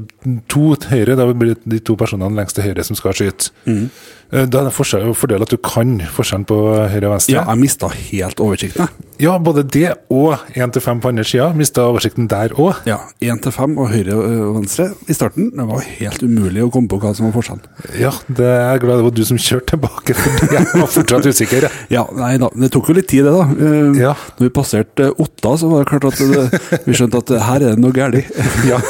to 0.51 0.73
høyre, 0.91 1.17
da 1.19 1.27
blir 1.33 1.57
det 1.57 1.73
de 1.75 1.81
to 1.83 1.97
personene 1.99 2.37
lengst 2.39 2.59
til 2.59 2.69
høyre 2.69 2.85
som 2.87 2.99
skal 2.99 3.17
skyte. 3.19 3.51
Eh, 3.67 3.87
Er 4.33 4.47
det 4.49 4.73
forskjell, 4.73 5.11
fordel 5.19 5.43
at 5.45 5.51
du 5.53 5.59
kan 5.61 5.99
forskjellen 6.15 6.47
på 6.49 6.57
høyre 6.89 7.05
og 7.11 7.13
venstre. 7.19 7.35
ja, 7.35 7.43
jeg 7.51 7.61
mista 7.61 7.89
helt 7.93 8.41
oversikten. 8.41 8.89
Ja, 9.21 9.35
både 9.39 9.63
det 9.69 9.91
og 10.11 10.39
én 10.57 10.73
til 10.73 10.81
fem 10.83 10.99
på 11.05 11.11
andre 11.13 11.23
sida. 11.29 11.51
Mista 11.55 11.85
oversikten 11.87 12.27
der 12.31 12.55
òg. 12.57 12.81
Ja, 12.89 12.97
Én 13.21 13.39
til 13.45 13.53
fem 13.53 13.77
og 13.79 13.91
høyre 13.93 14.17
og 14.17 14.57
venstre 14.57 14.87
i 15.07 15.13
starten. 15.15 15.51
Det 15.55 15.67
var 15.69 15.85
helt 15.85 16.23
umulig 16.25 16.65
å 16.65 16.71
komme 16.73 16.89
på 16.89 16.99
hva 17.03 17.13
som 17.15 17.29
var 17.29 17.35
forskjellen. 17.37 17.61
Ja, 18.01 18.11
det 18.27 18.49
er 18.49 18.73
jeg 18.73 18.81
glad 18.87 19.03
det 19.03 19.05
var 19.11 19.15
du 19.19 19.23
som 19.29 19.37
kjørte 19.39 19.75
tilbake, 19.77 20.17
for 20.17 20.57
jeg 20.57 20.67
var 20.73 20.91
fortsatt 20.97 21.29
usikker. 21.29 21.69
Ja, 21.93 22.07
nei 22.17 22.39
da, 22.41 22.49
det 22.57 22.71
tok 22.73 22.89
jo 22.89 22.97
litt 22.97 23.11
tid 23.13 23.29
det 23.29 23.35
da. 23.37 23.45
Eh, 23.45 24.01
Ja. 24.01 24.15
Når 24.39 24.49
vi 24.49 24.53
passerte 24.57 25.11
eh, 25.11 25.21
Otta, 25.21 25.53
så 25.61 25.69
var 25.69 25.85
det 25.85 25.91
klart 25.93 26.09
at 26.09 26.19
det, 26.19 26.81
vi 26.89 26.97
skjønte 26.97 27.21
at 27.21 27.31
eh, 27.37 27.45
her 27.51 27.61
er 27.69 27.77
det 27.77 27.85
noe 27.85 27.93
galt. 27.93 28.33
Ja. 28.71 28.81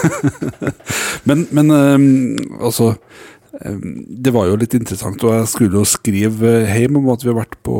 Men, 1.28 1.46
men 1.54 1.70
eh, 1.70 2.64
altså 2.64 2.92
eh, 2.92 3.31
Det 3.52 4.32
var 4.32 4.46
jo 4.48 4.56
litt 4.56 4.72
interessant, 4.78 5.20
og 5.28 5.34
jeg 5.36 5.48
skulle 5.52 5.76
jo 5.76 5.84
skrive 5.88 6.52
hjem 6.72 6.96
om 7.02 7.10
at 7.12 7.20
vi 7.24 7.28
har 7.28 7.36
vært 7.42 7.58
på 7.66 7.76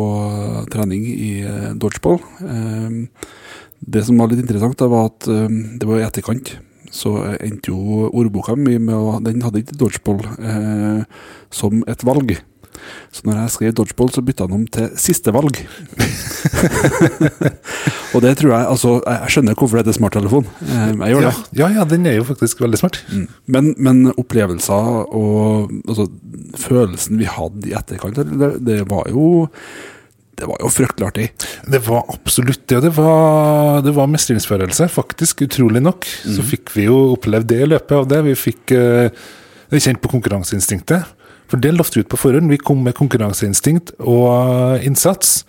trening 0.72 1.06
i 1.08 1.30
eh, 1.48 1.70
dodgeball. 1.80 2.20
Eh, 2.44 3.30
Det 3.82 4.04
som 4.06 4.18
var 4.20 4.28
litt 4.30 4.44
interessant, 4.44 4.76
da, 4.78 4.86
var 4.86 5.08
at 5.10 5.26
eh, 5.26 5.48
det 5.80 5.88
var 5.88 5.98
i 5.98 6.06
etterkant. 6.06 6.52
Så 6.92 7.14
endte 7.40 7.72
jo 7.72 8.10
ordboka 8.12 8.52
mi 8.54 8.76
med 8.76 8.94
å 8.94 9.16
Den 9.24 9.40
hadde 9.40 9.62
ikke 9.62 9.78
dodgeball 9.80 10.20
eh, 10.44 11.04
som 11.50 11.80
et 11.88 12.04
valg. 12.04 12.36
Så 13.12 13.26
når 13.28 13.42
jeg 13.42 13.52
skrev 13.56 13.74
dodgeball, 13.78 14.10
så 14.14 14.24
bytta 14.24 14.46
han 14.48 14.56
om 14.56 14.64
til 14.72 14.88
siste 15.00 15.32
valg. 15.34 15.60
og 18.14 18.18
det 18.24 18.32
tror 18.40 18.54
jeg 18.54 18.70
Altså, 18.72 18.94
jeg 19.04 19.32
skjønner 19.34 19.56
hvorfor 19.58 19.78
det 19.78 19.84
heter 19.84 19.98
smarttelefon. 19.98 20.48
Eh, 20.66 20.90
Jeg 21.02 21.14
gjør 21.14 21.26
det. 21.28 21.34
ja, 21.60 21.68
ja, 21.78 21.84
den 21.88 22.06
er 22.08 22.18
jo 22.18 22.26
faktisk 22.28 22.62
veldig 22.64 22.80
smart. 22.80 23.00
Men, 23.46 23.72
men 23.78 24.04
opplevelser 24.16 25.02
og 25.12 25.72
altså, 25.86 26.08
følelsen 26.60 27.20
vi 27.20 27.28
hadde 27.30 27.70
i 27.70 27.76
etterkant, 27.78 28.18
det, 28.22 28.52
det 28.66 28.82
var 28.90 29.10
jo 29.12 29.26
det 30.42 30.46
var 30.48 30.58
jo 30.64 30.70
fryktelig 30.72 31.06
artig. 31.06 31.26
Det 31.70 31.78
var 31.86 32.08
absolutt 32.10 32.64
det. 32.66 32.80
Det 32.86 32.90
var, 32.96 33.82
det 33.84 33.92
var 33.94 34.08
mestringsfølelse, 34.10 34.88
faktisk. 34.90 35.44
Utrolig 35.46 35.82
nok. 35.84 36.08
Så 36.24 36.42
fikk 36.42 36.72
vi 36.74 36.88
jo 36.88 36.96
opplevd 37.12 37.46
det 37.52 37.60
i 37.62 37.68
løpet 37.68 37.92
av 37.94 38.08
det. 38.10 38.22
Vi 38.26 38.32
fikk 38.40 38.72
uh, 38.74 39.12
kjent 39.76 40.00
på 40.02 40.10
konkurranseinstinktet. 40.16 41.04
For 41.52 41.60
det 41.60 41.74
lovte 41.76 41.98
vi 41.98 42.06
ut 42.06 42.08
på 42.08 42.16
forhånd. 42.16 42.48
Vi 42.48 42.56
kom 42.56 42.80
med 42.80 42.96
konkurranseinstinkt 42.96 43.92
og 44.00 44.80
innsats. 44.80 45.42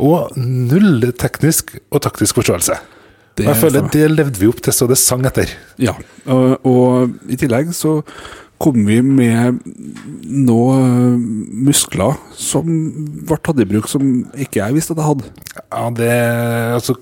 Og 0.00 0.36
null 0.38 1.10
teknisk 1.18 1.74
og 1.90 2.04
taktisk 2.06 2.38
forståelse. 2.38 2.76
Det 3.38 3.46
Og 3.46 3.50
jeg 3.50 3.60
føler 3.64 3.88
det 3.90 4.04
levde 4.12 4.38
vi 4.38 4.48
opp 4.50 4.62
til 4.62 4.74
så 4.74 4.86
det 4.86 4.98
sang 5.00 5.26
etter. 5.26 5.50
Ja, 5.80 5.96
og, 6.30 6.62
og 6.66 7.30
i 7.30 7.38
tillegg 7.40 7.74
så 7.76 7.98
kom 8.60 8.82
vi 8.84 8.98
med 9.02 9.58
noen 10.28 11.20
muskler 11.64 12.18
som 12.36 12.68
ble 13.24 13.38
tatt 13.40 13.62
i 13.62 13.68
bruk 13.68 13.88
som 13.88 14.06
ikke 14.36 14.60
jeg 14.60 14.76
visste 14.76 14.94
at 14.94 15.00
jeg 15.00 15.08
hadde. 15.08 15.30
Ja, 15.56 15.84
det, 15.96 16.10
altså, 16.76 16.96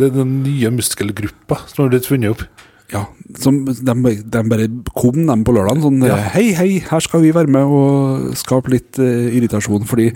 det 0.00 0.10
er 0.10 0.16
den 0.18 0.40
nye 0.44 0.72
muskelgruppa 0.74 1.62
som 1.70 1.84
har 1.84 1.94
blitt 1.94 2.10
funnet 2.10 2.34
opp. 2.34 2.44
Ja, 2.92 3.06
som 3.40 3.62
de, 3.64 3.94
de 4.28 4.40
bare 4.44 4.66
kom 4.92 5.22
dem 5.24 5.44
på 5.46 5.54
lørdagen 5.56 5.80
sånn 5.82 6.02
Ja. 6.04 6.18
Hei, 6.34 6.50
hei, 6.52 6.68
her 6.84 7.00
skal 7.02 7.22
vi 7.22 7.32
være 7.32 7.48
med 7.50 7.70
og 7.72 8.34
skape 8.36 8.70
litt 8.74 9.00
uh, 9.00 9.30
irritasjon. 9.32 9.86
Fordi, 9.88 10.10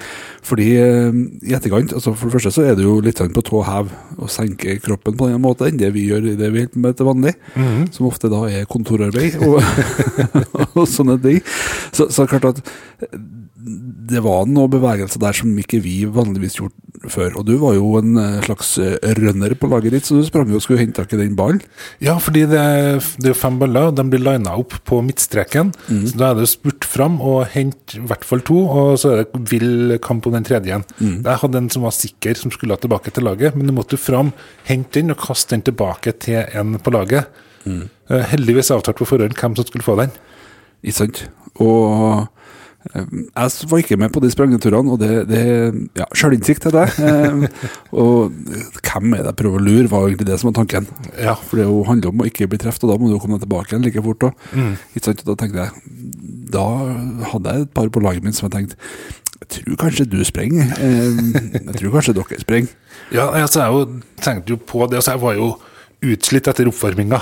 fordi 0.44 0.66
uh, 0.76 1.16
i 1.48 1.56
etterkant 1.56 1.94
altså 1.96 2.12
For 2.12 2.28
det 2.28 2.36
første 2.36 2.52
så 2.58 2.66
er 2.68 2.76
det 2.76 2.84
jo 2.84 2.98
litt 3.04 3.22
sånn 3.22 3.32
på 3.32 3.44
tå 3.46 3.62
hev 3.64 3.88
å 4.20 4.28
senke 4.30 4.76
kroppen 4.84 5.16
på 5.16 5.30
den 5.30 5.40
måten 5.42 5.80
det 5.80 5.90
vi 5.96 6.04
gjør 6.10 6.28
i 6.34 6.36
det 6.38 6.52
vi 6.52 6.66
holder 6.66 6.84
med 6.84 6.98
til 6.98 7.08
vanlig. 7.08 7.34
Som 7.96 8.10
ofte 8.10 8.30
da 8.32 8.44
er 8.50 8.68
kontorarbeid 8.68 9.40
og, 9.48 9.58
og 10.78 10.84
sånne 10.90 11.16
ting. 11.24 11.40
Så, 11.96 12.10
så 12.12 12.28
klart 12.28 12.52
at 12.52 12.62
det 14.08 14.20
var 14.24 14.46
noen 14.48 14.70
bevegelser 14.72 15.20
der 15.22 15.36
som 15.36 15.56
ikke 15.60 15.80
vi 15.84 16.02
vanligvis 16.08 16.60
gjorde 16.60 16.87
før. 17.06 17.36
Og 17.38 17.46
du 17.46 17.54
var 17.60 17.76
jo 17.76 17.92
en 18.00 18.18
eh, 18.18 18.38
slags 18.46 18.72
eh, 18.82 18.96
runner 19.18 19.54
på 19.58 19.70
laget 19.70 19.94
ditt, 19.94 20.08
så 20.08 20.18
du 20.18 20.26
sprang 20.26 20.50
jo 20.50 20.58
og 20.58 20.64
skulle 20.64 20.80
hente 20.82 20.98
tak 20.98 21.14
i 21.14 21.20
den 21.20 21.36
ballen. 21.38 21.60
Ja, 22.04 22.16
fordi 22.22 22.44
det, 22.50 22.62
det 23.18 23.28
er 23.28 23.34
jo 23.34 23.38
fem 23.38 23.58
baller, 23.60 23.90
og 23.90 23.98
de 23.98 24.06
blir 24.10 24.24
lina 24.24 24.56
opp 24.58 24.74
på 24.88 25.00
midtstreken. 25.06 25.72
Så 25.88 26.18
da 26.18 26.32
er 26.32 26.40
det 26.40 26.50
spurt 26.50 26.86
fram 26.88 27.20
og 27.24 27.44
hente 27.54 28.00
i 28.00 28.04
hvert 28.08 28.26
fall 28.26 28.42
to, 28.46 28.60
og 28.66 28.94
så 29.00 29.14
er 29.14 29.22
det 29.22 29.42
vill 29.50 29.98
kamp 30.04 30.26
om 30.28 30.34
den 30.36 30.46
tredje 30.48 30.72
igjen. 30.72 30.86
Jeg 31.00 31.42
hadde 31.42 31.62
en 31.62 31.70
som 31.72 31.86
var 31.86 31.94
sikker, 31.96 32.38
som 32.38 32.54
skulle 32.54 32.78
tilbake 32.80 33.12
til 33.14 33.28
laget, 33.28 33.56
men 33.56 33.70
du 33.70 33.74
måtte 33.76 34.00
fram, 34.00 34.32
hente 34.68 34.98
den 34.98 35.14
og 35.14 35.20
kaste 35.22 35.54
den 35.54 35.66
tilbake 35.68 36.16
til 36.24 36.42
en 36.58 36.80
på 36.82 36.94
laget. 36.94 37.30
Mm. 37.68 37.86
Heldigvis 38.32 38.72
avtalt 38.74 38.98
på 39.00 39.08
forhånd 39.08 39.36
hvem 39.38 39.56
som 39.58 39.66
skulle 39.68 39.86
få 39.86 39.98
den. 40.00 40.12
Ikke 40.82 41.00
sant? 41.00 41.24
Og 41.58 42.28
jeg 42.86 43.68
var 43.70 43.80
ikke 43.82 43.96
med 43.98 44.12
på 44.14 44.20
de 44.22 44.30
sprangeturene, 44.30 44.92
og 44.94 45.00
det, 45.02 45.10
det 45.28 45.42
ja, 45.98 46.06
Sjølinnsikt 46.16 46.68
er 46.70 46.76
deg. 46.76 47.00
Eh, 47.08 47.66
og 48.04 48.34
hvem 48.86 49.14
er 49.16 49.24
det 49.24 49.32
jeg 49.32 49.38
prøver 49.40 49.58
å 49.58 49.64
lure, 49.64 49.90
var 49.90 50.06
egentlig 50.06 50.28
det 50.28 50.38
som 50.40 50.50
var 50.50 50.58
tanken. 50.60 50.86
Ja. 51.18 51.34
For 51.34 51.58
det 51.58 51.66
jo 51.66 51.82
handler 51.88 52.12
om 52.12 52.22
å 52.22 52.28
ikke 52.28 52.48
bli 52.50 52.60
truffet, 52.62 52.84
og 52.86 52.92
da 52.92 52.98
må 53.00 53.10
du 53.10 53.18
komme 53.18 53.38
deg 53.38 53.46
tilbake 53.46 53.74
igjen 53.74 53.86
like 53.86 54.04
fort. 54.04 54.22
Da. 54.22 54.68
Og 54.94 55.24
da 55.26 55.36
tenkte 55.38 55.64
jeg 55.64 55.96
Da 56.54 56.64
hadde 57.32 57.54
jeg 57.54 57.66
et 57.66 57.72
par 57.76 57.90
på 57.92 58.00
laget 58.00 58.24
mitt 58.24 58.38
som 58.38 58.46
jeg 58.48 58.54
tenkte 58.54 58.78
Jeg 59.42 59.50
tror 59.56 59.80
kanskje 59.82 60.06
du 60.08 60.18
sprenger. 60.24 60.70
Eh, 60.78 61.18
jeg 61.58 61.76
tror 61.80 61.98
kanskje 61.98 62.16
dere 62.20 62.40
sprenger. 62.44 62.76
Ja, 63.14 63.28
altså, 63.32 63.64
jeg 63.64 63.74
jo, 63.74 64.14
tenkte 64.22 64.54
jo 64.54 64.60
på 64.62 64.86
det, 64.86 65.00
altså, 65.00 65.16
jeg 65.16 65.24
var 65.24 65.36
jo 65.38 65.50
utslitt 66.14 66.48
etter 66.50 66.70
oppvarminga. 66.70 67.20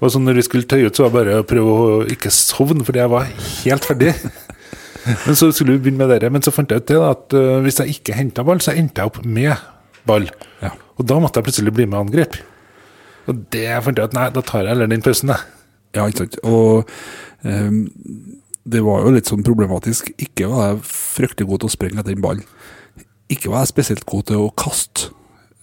Og 0.00 0.12
så 0.12 0.20
når 0.22 0.40
vi 0.40 0.46
skulle 0.46 0.68
tøye 0.68 0.88
ut, 0.88 0.96
så 0.96 1.04
var 1.04 1.10
det 1.10 1.34
bare 1.34 1.42
å 1.42 1.48
prøve 1.48 1.74
å 1.76 1.98
ikke 2.08 2.32
sovne, 2.32 2.86
fordi 2.86 3.02
jeg 3.02 3.12
var 3.12 3.28
helt 3.28 3.88
ferdig. 3.90 4.14
Men 5.06 5.36
så 5.38 5.50
skulle 5.52 5.76
vi 5.76 5.84
begynne 5.86 6.02
med 6.02 6.12
dere, 6.12 6.30
men 6.32 6.44
så 6.44 6.52
fant 6.54 6.70
jeg 6.70 6.82
ut 6.82 6.88
det 6.90 6.98
da, 6.98 7.12
at 7.14 7.36
uh, 7.36 7.60
hvis 7.64 7.80
jeg 7.82 7.96
ikke 7.96 8.16
henta 8.18 8.44
ball, 8.46 8.60
så 8.64 8.74
endte 8.76 9.00
jeg 9.00 9.12
opp 9.12 9.20
med 9.24 9.54
ball. 10.08 10.28
Ja. 10.60 10.74
Og 11.00 11.06
da 11.08 11.20
måtte 11.22 11.40
jeg 11.40 11.48
plutselig 11.48 11.74
bli 11.76 11.86
med 11.88 12.00
angrep. 12.02 12.36
Og 13.30 13.46
det 13.54 13.66
fant 13.86 14.00
jeg 14.00 14.10
ut, 14.10 14.16
nei, 14.16 14.28
da 14.34 14.44
tar 14.44 14.64
jeg 14.64 14.74
heller 14.74 14.90
den 14.90 15.04
pausen, 15.04 15.32
jeg. 15.32 15.56
Ja, 15.96 16.06
ikke 16.06 16.24
sant. 16.24 16.36
Og 16.46 16.90
um, 17.42 17.80
det 18.70 18.82
var 18.86 19.04
jo 19.04 19.14
litt 19.14 19.30
sånn 19.30 19.46
problematisk. 19.46 20.12
Ikke 20.22 20.50
var 20.50 20.74
jeg 20.74 20.84
fryktelig 20.90 21.48
god 21.50 21.62
til 21.62 21.70
å 21.70 21.74
sprenge 21.74 22.02
etter 22.02 22.14
den 22.14 22.24
ballen. 22.24 22.44
Ikke 23.30 23.50
var 23.52 23.64
jeg 23.64 23.72
spesielt 23.72 24.06
god 24.10 24.28
til 24.30 24.44
å 24.44 24.52
kaste. 24.58 25.10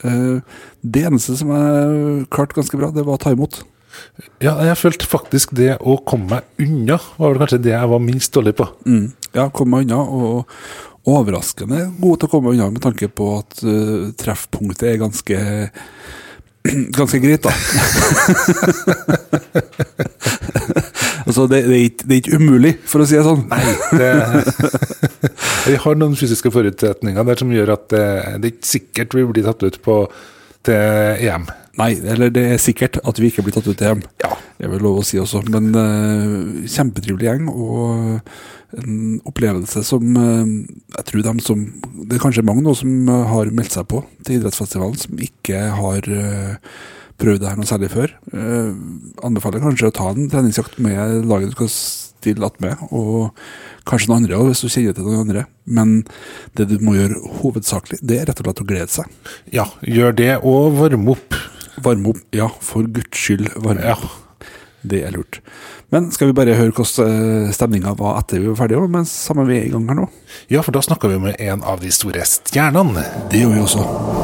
Uh, 0.04 0.44
det 0.86 1.08
eneste 1.08 1.38
som 1.40 1.54
jeg 1.54 2.28
klarte 2.34 2.58
ganske 2.58 2.80
bra, 2.80 2.92
det 2.94 3.06
var 3.08 3.20
å 3.20 3.24
ta 3.24 3.34
imot. 3.36 3.62
Ja, 4.44 4.54
jeg 4.66 4.78
følte 4.80 5.10
faktisk 5.10 5.54
det 5.58 5.76
å 5.80 5.98
komme 6.08 6.38
meg 6.38 6.68
unna, 6.68 7.00
var 7.18 7.34
vel 7.34 7.42
kanskje 7.44 7.64
det 7.66 7.74
jeg 7.74 7.92
var 7.94 8.04
minst 8.04 8.34
dårlig 8.36 8.56
på. 8.60 8.68
Mm. 8.86 9.08
Ja, 9.34 9.48
komme 9.54 9.80
meg 9.80 9.88
unna, 9.88 10.02
og 10.04 11.08
overraskende 11.08 11.86
god 12.02 12.20
til 12.20 12.28
å 12.28 12.32
komme 12.32 12.52
meg 12.52 12.58
unna 12.58 12.72
med 12.74 12.84
tanke 12.84 13.08
på 13.08 13.30
at 13.38 13.62
uh, 13.64 14.10
treffpunktet 14.20 14.90
er 14.92 15.02
ganske 15.02 15.38
Ganske 16.98 17.20
greit, 17.24 17.46
da. 17.46 17.54
altså, 21.28 21.46
det, 21.48 21.62
det, 21.64 21.76
er 21.78 21.84
ikke, 21.86 22.04
det 22.04 22.12
er 22.12 22.20
ikke 22.20 22.40
umulig, 22.42 22.74
for 22.92 23.04
å 23.04 23.08
si 23.08 23.16
det 23.16 23.24
sånn. 23.24 23.46
Nei, 23.48 23.62
det, 23.96 24.10
vi 25.70 25.78
har 25.86 25.96
noen 25.96 26.18
fysiske 26.20 26.52
forutsetninger 26.52 27.30
der 27.30 27.40
som 27.40 27.54
gjør 27.56 27.72
at 27.78 27.88
det, 27.94 28.04
det 28.42 28.50
er 28.50 28.52
ikke 28.52 28.72
sikkert 28.74 29.16
vi 29.16 29.26
blir 29.32 29.48
tatt 29.48 29.64
ut 29.64 29.80
på, 29.86 29.96
til 30.68 31.24
EM. 31.30 31.48
Nei, 31.78 31.92
eller 32.10 32.32
det 32.34 32.44
er 32.54 32.62
sikkert 32.62 32.98
at 33.06 33.20
vi 33.22 33.30
ikke 33.30 33.46
blir 33.46 33.56
tatt 33.56 33.68
ut 33.70 33.78
til 33.78 33.92
EM. 33.92 34.04
Ja. 34.24 34.34
Det 34.58 34.66
er 34.66 34.72
vel 34.72 34.82
lov 34.82 35.02
å 35.02 35.06
si 35.06 35.20
også. 35.22 35.44
Men 35.54 35.70
uh, 35.78 36.66
kjempetrivelig 36.66 37.28
gjeng, 37.28 37.50
og 37.54 38.32
en 38.78 39.20
opplevelse 39.30 39.84
som 39.86 40.18
uh, 40.18 40.50
jeg 40.98 41.08
tror 41.08 41.24
de 41.24 41.34
som 41.46 41.62
Det 42.02 42.18
er 42.18 42.24
kanskje 42.24 42.44
mange 42.46 42.66
nå 42.66 42.74
som 42.76 43.12
har 43.30 43.54
meldt 43.56 43.78
seg 43.78 43.88
på 43.92 44.02
til 44.26 44.40
idrettsfestivalen, 44.40 44.98
som 44.98 45.22
ikke 45.28 45.62
har 45.78 46.10
uh, 46.10 46.82
prøvd 47.22 47.44
det 47.44 47.52
her 47.52 47.62
noe 47.62 47.70
særlig 47.70 47.94
før. 47.94 48.18
Uh, 48.34 48.74
anbefaler 49.26 49.64
kanskje 49.64 49.92
å 49.92 49.98
ta 50.02 50.10
en 50.12 50.30
treningsjakt 50.34 50.82
med 50.84 51.30
laget 51.30 51.54
du 51.54 51.58
skal 51.60 51.74
stille 51.74 52.48
attmed, 52.48 52.82
og 52.90 53.30
kanskje 53.88 54.10
noen 54.10 54.24
andre 54.24 54.38
også, 54.38 54.50
hvis 54.50 54.64
du 54.64 54.74
kjenner 54.74 54.98
til 54.98 55.08
noen 55.08 55.24
andre. 55.26 55.46
Men 55.66 55.94
det 56.58 56.68
du 56.72 56.78
må 56.84 56.98
gjøre 56.98 57.22
hovedsakelig, 57.42 58.02
det 58.02 58.22
er 58.22 58.30
rett 58.30 58.42
og 58.42 58.50
slett 58.50 58.64
å 58.64 58.68
glede 58.72 58.90
seg. 58.94 59.36
Ja, 59.54 59.68
gjør 59.86 60.18
det, 60.18 60.32
og 60.42 60.80
varme 60.82 61.14
opp. 61.14 61.37
Varme 61.88 62.14
opp, 62.14 62.24
ja, 62.36 62.50
for 62.62 62.88
guds 62.92 63.26
skyld 63.26 63.52
varme 63.56 63.86
Ja. 63.86 63.98
Det 64.88 65.02
er 65.04 65.12
lurt. 65.12 65.42
Men 65.92 66.12
skal 66.12 66.30
vi 66.30 66.36
bare 66.38 66.56
høre 66.56 66.72
hvordan 66.76 67.50
stemninga 67.56 67.96
var 67.98 68.20
etter 68.22 68.40
vi 68.40 68.48
var 68.52 68.60
ferdige, 68.62 68.88
mens 68.92 69.12
sammen 69.12 69.48
vi 69.50 69.58
er 69.58 69.68
i 69.68 69.74
gang 69.74 69.88
her 69.90 70.00
nå? 70.00 70.08
Ja, 70.54 70.62
for 70.64 70.76
da 70.76 70.84
snakka 70.86 71.12
vi 71.12 71.20
med 71.20 71.42
en 71.44 71.64
av 71.64 71.82
de 71.84 71.92
store 71.92 72.24
stjernene. 72.28 73.04
Det 73.32 73.42
gjør 73.42 73.56
vi 73.56 73.66
også. 73.66 74.17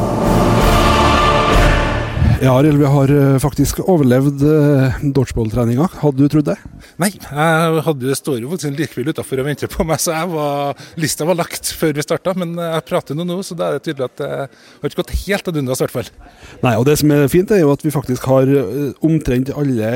Ja, 2.43 2.57
Arild, 2.59 2.75
vi 2.75 2.87
har 2.91 3.11
eh, 3.13 3.37
faktisk 3.39 3.77
overlevd 3.87 4.41
uh, 4.43 4.97
dodgeball-treninga. 5.15 5.85
Hadde 6.01 6.25
du 6.25 6.27
trodd 6.27 6.49
det? 6.49 6.57
Nei, 6.99 7.07
jeg 7.13 7.83
hadde, 7.85 8.09
det 8.09 8.17
står 8.19 8.41
jo 8.41 8.49
faktisk 8.51 8.67
en 8.67 8.75
likebil 8.81 9.11
utafor 9.13 9.39
og 9.39 9.47
venter 9.47 9.71
på 9.71 9.85
meg, 9.87 10.01
så 10.03 10.11
jeg 10.11 10.27
var, 10.33 10.81
lista 10.99 11.27
var 11.29 11.37
lagt 11.39 11.71
før 11.79 11.93
vi 11.95 12.03
starta. 12.03 12.33
Men 12.35 12.51
jeg 12.59 12.83
prater 12.89 13.15
nå 13.15 13.23
nå, 13.29 13.37
så 13.47 13.55
da 13.55 13.69
er 13.69 13.77
det 13.77 13.85
tydelig 13.85 14.09
at 14.09 14.17
det 14.19 14.27
har 14.33 14.89
ikke 14.89 14.99
gått 14.99 15.15
helt 15.21 15.47
ad 15.53 15.61
undas, 15.61 15.79
i 15.79 15.85
hvert 15.85 15.95
fall. 15.95 16.11
Nei, 16.65 16.75
og 16.81 16.83
det 16.91 16.97
som 16.99 17.15
er 17.15 17.31
fint, 17.31 17.55
er 17.55 17.63
jo 17.63 17.71
at 17.77 17.87
vi 17.87 17.95
faktisk 17.95 18.27
har 18.33 18.51
eh, 18.51 18.91
omtrent 19.07 19.53
alle 19.55 19.95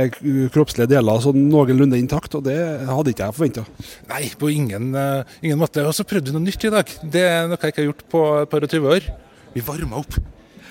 kroppslige 0.56 0.94
deler 0.96 1.28
sånn 1.28 1.50
noenlunde 1.52 2.00
intakt, 2.00 2.40
og 2.40 2.48
det 2.48 2.58
hadde 2.88 3.12
ikke 3.12 3.28
jeg 3.28 3.40
forventa. 3.42 3.68
Nei, 4.14 4.24
på 4.40 4.56
ingen, 4.56 4.94
eh, 4.96 5.38
ingen 5.44 5.60
måte. 5.60 5.84
Og 5.84 6.00
så 6.00 6.08
prøvde 6.08 6.32
vi 6.32 6.40
noe 6.40 6.48
nytt 6.48 6.64
i 6.64 6.76
dag. 6.80 6.98
Det 7.04 7.28
er 7.28 7.52
noe 7.52 7.60
jeg 7.60 7.76
ikke 7.76 7.84
har 7.84 7.92
gjort 7.92 8.10
på 8.16 8.26
et 8.40 8.56
par 8.56 8.72
og 8.72 8.78
tyve 8.78 9.00
år. 9.02 9.14
Vi 9.52 9.68
varma 9.68 10.00
opp. 10.00 10.22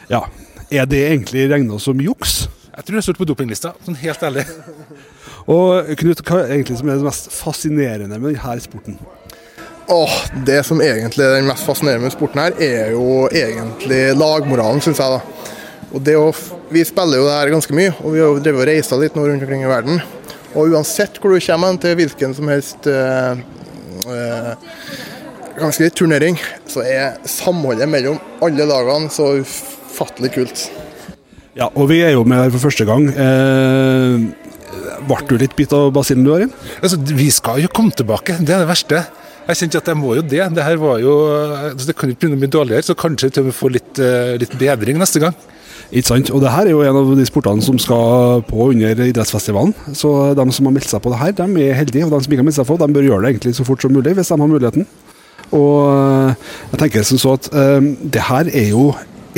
Ja. 0.09 0.25
Er 0.71 0.87
det 0.91 0.99
egentlig 1.07 1.47
regna 1.51 1.79
som 1.79 2.01
juks? 2.03 2.49
Jeg 2.77 2.85
tror 2.85 2.97
det 2.99 3.03
står 3.07 3.17
på 3.21 3.27
dopinglista, 3.29 3.71
sånn 3.87 3.99
helt 4.01 4.23
ærlig. 4.27 4.43
Og 5.55 5.93
Knut, 6.01 6.23
hva 6.27 6.41
er 6.43 6.57
egentlig 6.57 6.81
som 6.81 6.89
er 6.91 6.99
det 6.99 7.07
mest 7.07 7.29
fascinerende 7.31 8.19
med 8.19 8.35
denne 8.35 8.65
sporten? 8.65 8.97
Åh, 9.95 10.17
Det 10.47 10.59
som 10.67 10.83
egentlig 10.83 11.23
er 11.23 11.37
den 11.37 11.47
mest 11.47 11.63
fascinerende 11.63 12.09
med 12.09 12.17
sporten 12.17 12.43
her, 12.43 12.57
er 12.59 12.91
jo 12.97 13.29
egentlig 13.31 14.01
lagmoralen, 14.19 14.83
syns 14.83 14.99
jeg. 14.99 15.15
da. 15.15 15.55
Og 15.95 16.03
det 16.03 16.17
å, 16.19 16.33
Vi 16.75 16.83
spiller 16.83 17.23
jo 17.23 17.29
det 17.29 17.37
her 17.37 17.53
ganske 17.55 17.79
mye, 17.79 17.95
og 18.03 18.17
vi 18.17 18.19
har 18.25 18.33
jo 18.33 18.43
drevet 18.43 18.65
og 18.65 18.69
reist 18.73 18.97
litt 18.99 19.15
nå 19.15 19.23
rundt 19.29 19.47
omkring 19.47 19.63
i 19.63 19.71
verden. 19.71 20.03
Og 20.57 20.75
uansett 20.75 21.21
hvor 21.23 21.31
du 21.31 21.39
kommer 21.39 21.71
hen 21.71 21.79
til 21.79 21.95
hvilken 22.01 22.35
som 22.35 22.51
helst 22.51 22.89
eh, 22.91 23.39
eh, 24.11 24.53
ganske 25.61 25.91
turnering, 25.95 26.41
så 26.67 26.83
er 26.83 27.21
samholdet 27.23 27.87
mellom 27.89 28.19
alle 28.43 28.67
lagene 28.67 29.15
så 29.15 29.31
ufattelig 29.97 30.35
kult. 30.37 30.67
Ja, 31.57 31.71
og 31.73 31.89
vi 31.89 32.03
er 32.05 32.13
jo 32.13 32.27
med 32.29 32.37
her 32.37 32.53
for 32.53 32.69
første 32.69 32.85
gang. 32.85 33.09
Eh, 33.09 34.27
ble 35.09 35.21
du 35.29 35.39
litt 35.41 35.57
bitt 35.57 35.73
av 35.73 35.89
basillen 35.97 36.27
du 36.27 36.35
har 36.35 36.45
inn? 36.45 36.53
Altså, 36.83 37.01
vi 37.01 37.31
skal 37.33 37.63
jo 37.65 37.73
komme 37.73 37.97
tilbake, 37.97 38.37
det 38.43 38.53
er 38.53 38.65
det 38.65 38.69
verste. 38.69 39.07
Jeg 39.47 39.61
kjente 39.61 39.79
at 39.79 39.89
jeg 39.93 39.99
må 39.99 40.17
jo 40.19 40.25
det. 40.27 40.43
Det 40.57 40.65
her 40.67 40.79
var 40.83 40.99
jo, 41.01 41.15
altså, 41.71 41.87
det 41.89 41.95
kan 41.97 42.11
jo 42.11 42.17
ikke 42.17 42.27
begynne 42.27 42.41
å 42.41 42.43
bli 42.43 42.51
dårligere, 42.51 42.85
så 42.85 42.99
kanskje 42.99 43.31
til 43.33 43.47
vi 43.47 43.55
får 43.55 43.77
litt, 43.79 44.01
eh, 44.03 44.35
litt 44.43 44.57
bedring 44.59 44.99
neste 45.01 45.23
gang. 45.23 45.37
Ikke 45.95 46.11
sant? 46.11 46.33
Og 46.35 46.43
det 46.43 46.51
her 46.51 46.67
er 46.67 46.75
jo 46.75 46.83
en 46.83 46.99
av 46.99 47.13
de 47.15 47.27
sportene 47.29 47.63
som 47.63 47.79
skal 47.79 48.43
på 48.49 48.71
under 48.73 49.05
idrettsfestivalen. 49.07 49.73
Så 49.95 50.35
de 50.35 50.47
som 50.53 50.67
har 50.67 50.75
meldt 50.75 50.91
seg 50.91 51.03
på 51.05 51.13
det 51.13 51.21
her, 51.21 51.35
de 51.39 51.47
er 51.63 51.79
heldige. 51.79 52.09
Og 52.09 52.11
de 52.11 52.25
som 52.25 52.33
ikke 52.33 52.43
har 52.43 52.49
meldt 52.49 52.59
seg 52.59 52.67
på, 52.67 52.79
de 52.83 52.93
bør 52.97 53.07
gjøre 53.07 53.23
det 53.23 53.31
egentlig 53.37 53.55
så 53.55 53.67
fort 53.69 53.87
som 53.87 53.95
mulig, 53.95 54.17
hvis 54.19 54.33
de 54.33 54.41
har 54.43 54.51
muligheten. 54.51 54.89
Og 55.55 55.75
eh, 55.95 56.49
jeg 56.73 56.81
tenker 56.83 57.07
som 57.07 57.23
så 57.23 57.37
at 57.39 57.47
eh, 57.55 57.93
det 58.03 58.27
her 58.27 58.51
er 58.51 58.73
jo 58.73 58.89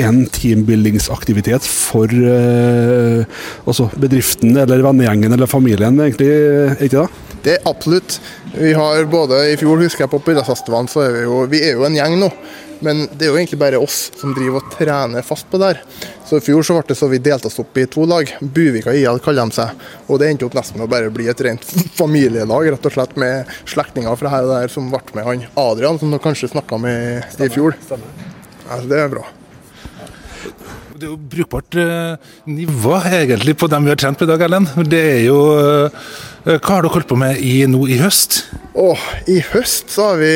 en 0.05 0.23
teambuildingsaktivitet 0.35 1.67
for 1.67 2.13
eh, 2.13 3.25
altså 3.65 3.89
bedriften 3.99 4.57
eller 4.57 4.85
vennegjengen 4.87 5.35
eller 5.35 5.51
familien, 5.51 5.99
egentlig, 6.05 6.31
ikke 6.87 7.03
det? 7.03 7.27
Det 7.43 7.57
er 7.57 7.69
absolutt. 7.71 8.19
Vi 8.55 8.73
har 8.75 9.05
både 9.11 9.45
I 9.53 9.59
fjor 9.61 9.79
husker 9.83 10.05
jeg 10.05 10.13
på 10.13 10.23
Idrettsfestivalen, 10.25 10.89
så 10.91 11.05
er 11.07 11.15
vi 11.15 11.27
jo 11.27 11.45
vi 11.51 11.63
er 11.67 11.79
jo 11.79 11.87
en 11.87 11.99
gjeng 11.99 12.19
nå. 12.21 12.33
Men 12.85 13.09
det 13.11 13.27
er 13.27 13.33
jo 13.33 13.39
egentlig 13.41 13.59
bare 13.59 13.81
oss 13.83 13.97
som 14.21 14.35
driver 14.37 14.61
og 14.61 14.71
trener 14.77 15.25
fast 15.27 15.49
på 15.51 15.59
det 15.59 15.73
her. 15.73 15.81
Så 16.29 16.39
I 16.39 16.45
fjor 16.45 16.67
så 16.67 16.77
ble 16.77 16.85
det 16.87 16.97
så 16.99 17.09
vi 17.11 17.19
delte 17.23 17.51
oss 17.51 17.59
opp 17.59 17.79
i 17.81 17.87
to 17.91 18.05
lag. 18.07 18.31
Buvika 18.41 18.95
IL 18.95 19.19
kaller 19.25 19.51
de 19.51 19.57
seg. 19.59 19.87
Og 20.07 20.21
det 20.21 20.31
endte 20.31 20.47
opp 20.47 20.55
nesten 20.59 20.79
med 20.79 20.87
å 20.87 20.93
bare 20.93 21.11
bli 21.15 21.27
et 21.31 21.43
rent 21.47 21.65
familielag, 22.01 22.71
rett 22.75 22.87
og 22.91 22.95
slett 22.95 23.19
med 23.19 23.51
slektninger 23.67 24.21
fra 24.21 24.33
her 24.37 24.47
og 24.47 24.55
der 24.55 24.73
som 24.73 24.93
ble 24.93 25.03
med 25.19 25.27
han 25.27 25.45
Adrian, 25.59 25.99
som 25.99 26.15
du 26.15 26.21
kanskje 26.23 26.53
snakka 26.55 26.79
med 26.83 27.43
i 27.43 27.51
fjor. 27.53 27.75
Ja, 27.91 28.81
det 28.85 29.03
er 29.03 29.13
bra. 29.17 29.27
Det 30.99 31.07
er 31.07 31.13
jo 31.13 31.19
brukbart 31.31 31.77
eh, 31.79 32.31
nivå 32.51 32.97
egentlig 33.07 33.55
på 33.61 33.69
dem 33.71 33.85
vi 33.87 33.93
har 33.93 33.99
trent 34.01 34.19
på 34.19 34.27
i 34.27 34.31
dag, 34.31 34.43
Ellen. 34.43 34.67
Det 34.91 35.03
er 35.13 35.21
jo 35.29 35.39
eh, 35.55 36.09
Hva 36.49 36.73
har 36.73 36.83
dere 36.83 36.95
holdt 36.97 37.09
på 37.11 37.19
med 37.21 37.39
i, 37.39 37.61
nå 37.71 37.85
i 37.87 38.01
høst? 38.01 38.41
Og 38.75 38.99
I 39.31 39.39
høst 39.53 39.95
så 39.95 40.11
vi, 40.19 40.33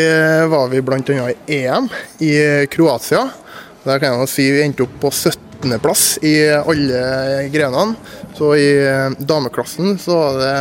var 0.53 0.71
vi 0.71 0.83
bl.a. 0.85 1.01
i 1.33 1.59
EM 1.65 1.89
i 2.23 2.33
Kroatia. 2.71 3.25
Der 3.83 3.99
kan 3.99 4.21
jeg 4.21 4.31
si 4.31 4.47
vi 4.55 4.63
endte 4.63 4.87
opp 4.87 4.95
på 5.03 5.11
17.-plass 5.63 6.19
i 6.23 6.35
alle 6.51 7.49
grenene. 7.53 7.95
Så 8.37 8.55
i 8.57 8.69
eh, 8.83 9.15
dameklassen 9.19 9.99
så 9.99 10.17
var 10.19 10.39
det 10.41 10.55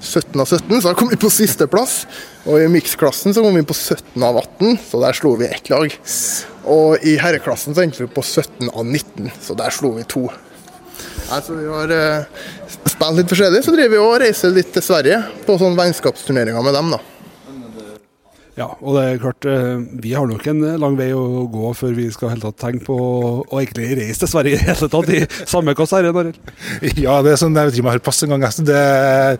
17 0.00 0.40
av 0.40 0.46
17, 0.46 0.80
så 0.80 0.88
da 0.88 0.94
kom 0.98 1.10
vi 1.12 1.20
på 1.20 1.30
sisteplass. 1.32 2.04
Og 2.46 2.62
i 2.62 2.68
miksklassen 2.70 3.34
så 3.34 3.42
kom 3.42 3.56
vi 3.58 3.66
på 3.66 3.74
17 3.74 4.22
av 4.22 4.38
18, 4.38 4.78
så 4.90 5.02
der 5.02 5.18
slo 5.18 5.34
vi 5.40 5.48
ett 5.50 5.70
lag. 5.72 5.94
Og 6.70 7.06
i 7.06 7.16
herreklassen 7.20 7.74
så 7.74 7.84
endte 7.84 8.04
vi 8.04 8.10
på 8.12 8.24
17 8.24 8.70
av 8.72 8.84
19, 8.84 9.32
så 9.42 9.58
der 9.58 9.74
slo 9.74 9.96
vi 9.98 10.06
to. 10.08 10.28
Altså, 11.34 11.56
vi 11.58 11.66
har 11.66 11.90
eh, 11.92 12.46
spilt 12.86 13.18
litt 13.18 13.34
forskjellig, 13.34 13.64
så 13.66 13.74
driver 13.74 13.96
vi 13.96 14.02
og 14.04 14.16
reiser 14.22 14.54
litt 14.54 14.72
til 14.74 14.84
Sverige 14.84 15.20
på 15.46 15.58
sånne 15.58 15.78
vennskapsturneringer 15.80 16.64
med 16.64 16.78
dem. 16.78 16.94
da. 16.94 17.15
Ja, 18.56 18.70
og 18.80 18.94
det 18.96 19.02
er 19.04 19.18
klart, 19.20 19.44
eh, 19.44 19.82
vi 20.00 20.14
har 20.16 20.24
nok 20.28 20.46
en 20.48 20.62
lang 20.80 20.94
vei 20.96 21.10
å 21.12 21.44
gå 21.52 21.72
før 21.76 21.92
vi 21.92 22.06
skal 22.12 22.30
helt 22.32 22.44
tatt 22.46 22.56
tenke 22.62 22.86
på 22.86 22.94
å 22.96 23.58
egentlig 23.60 23.90
reise 23.98 24.22
til 24.22 24.30
Sverige 24.32 24.56
i 24.56 24.62
hele 24.64 24.88
tatt, 24.88 25.10
i 25.12 25.26
samme 25.44 25.74
klasse. 25.76 25.98
Arild. 26.00 26.38
Ja, 26.96 27.18
det 27.24 27.34
er 27.34 27.40
sånn, 27.40 27.52
jeg 27.56 27.68
vet 27.68 27.76
ikke 27.76 27.84
om 27.84 27.90
jeg 27.90 27.98
har 27.98 28.04
pass 28.06 28.22
engang. 28.24 28.46
Det 28.46 28.80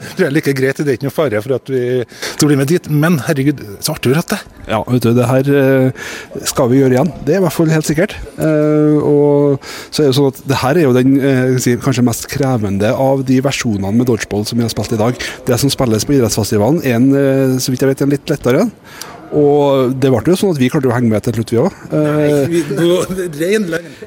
tror 0.02 0.20
jeg 0.20 0.28
er 0.28 0.36
like 0.36 0.54
greit. 0.58 0.82
Det 0.82 0.92
er 0.92 0.98
ikke 0.98 1.08
noe 1.08 1.16
fare 1.16 1.40
for 1.44 1.56
at 1.56 1.72
vi 1.72 2.04
skal 2.10 2.50
bli 2.50 2.58
med 2.60 2.68
dit. 2.68 2.90
Men 2.92 3.16
herregud, 3.24 3.62
så 3.80 3.94
artig 3.96 4.12
vi 4.12 4.18
har 4.18 4.20
hatt 4.20 4.34
det. 4.34 4.40
Ja, 4.66 4.82
vet 4.84 5.06
du, 5.06 5.10
det 5.16 5.30
her 5.30 5.50
eh, 5.62 6.06
skal 6.52 6.70
vi 6.72 6.82
gjøre 6.82 6.98
igjen. 6.98 7.12
Det 7.24 7.36
er 7.36 7.40
i 7.40 7.46
hvert 7.46 7.56
fall 7.56 7.72
helt 7.72 7.88
sikkert. 7.88 8.16
Eh, 8.36 9.00
og 9.00 9.64
så 9.88 10.04
er 10.04 10.10
det 10.10 10.18
sånn 10.18 10.30
at 10.32 10.44
det 10.52 10.60
her 10.60 10.80
er 10.80 10.88
jo 10.88 10.94
den 10.96 11.16
eh, 11.22 11.76
kanskje 11.84 12.04
mest 12.04 12.28
krevende 12.32 12.92
av 12.92 13.24
de 13.28 13.40
versjonene 13.44 13.94
med 13.96 14.10
dodgeball 14.10 14.44
som 14.48 14.60
vi 14.60 14.66
har 14.66 14.76
spilt 14.76 14.92
i 14.96 15.00
dag. 15.00 15.26
Det 15.48 15.60
som 15.62 15.72
spilles 15.72 16.04
på 16.04 16.18
idrettsfestivalen, 16.18 16.82
er 16.84 16.98
en, 17.00 17.10
eh, 17.16 17.58
så 17.62 17.72
vidt 17.72 17.86
jeg 17.86 17.94
vet, 17.94 18.04
en 18.04 18.12
litt 18.12 18.36
lettere. 18.36 18.66
Og 19.34 19.94
det 19.98 20.10
ble 20.12 20.20
jo 20.30 20.36
sånn 20.38 20.52
at 20.54 20.60
vi 20.60 20.68
klarte 20.70 20.90
å 20.90 20.94
henge 20.94 21.10
med 21.10 21.24
til 21.26 21.36
slutt, 21.36 21.52
vi 21.52 21.58
òg. 21.62 21.72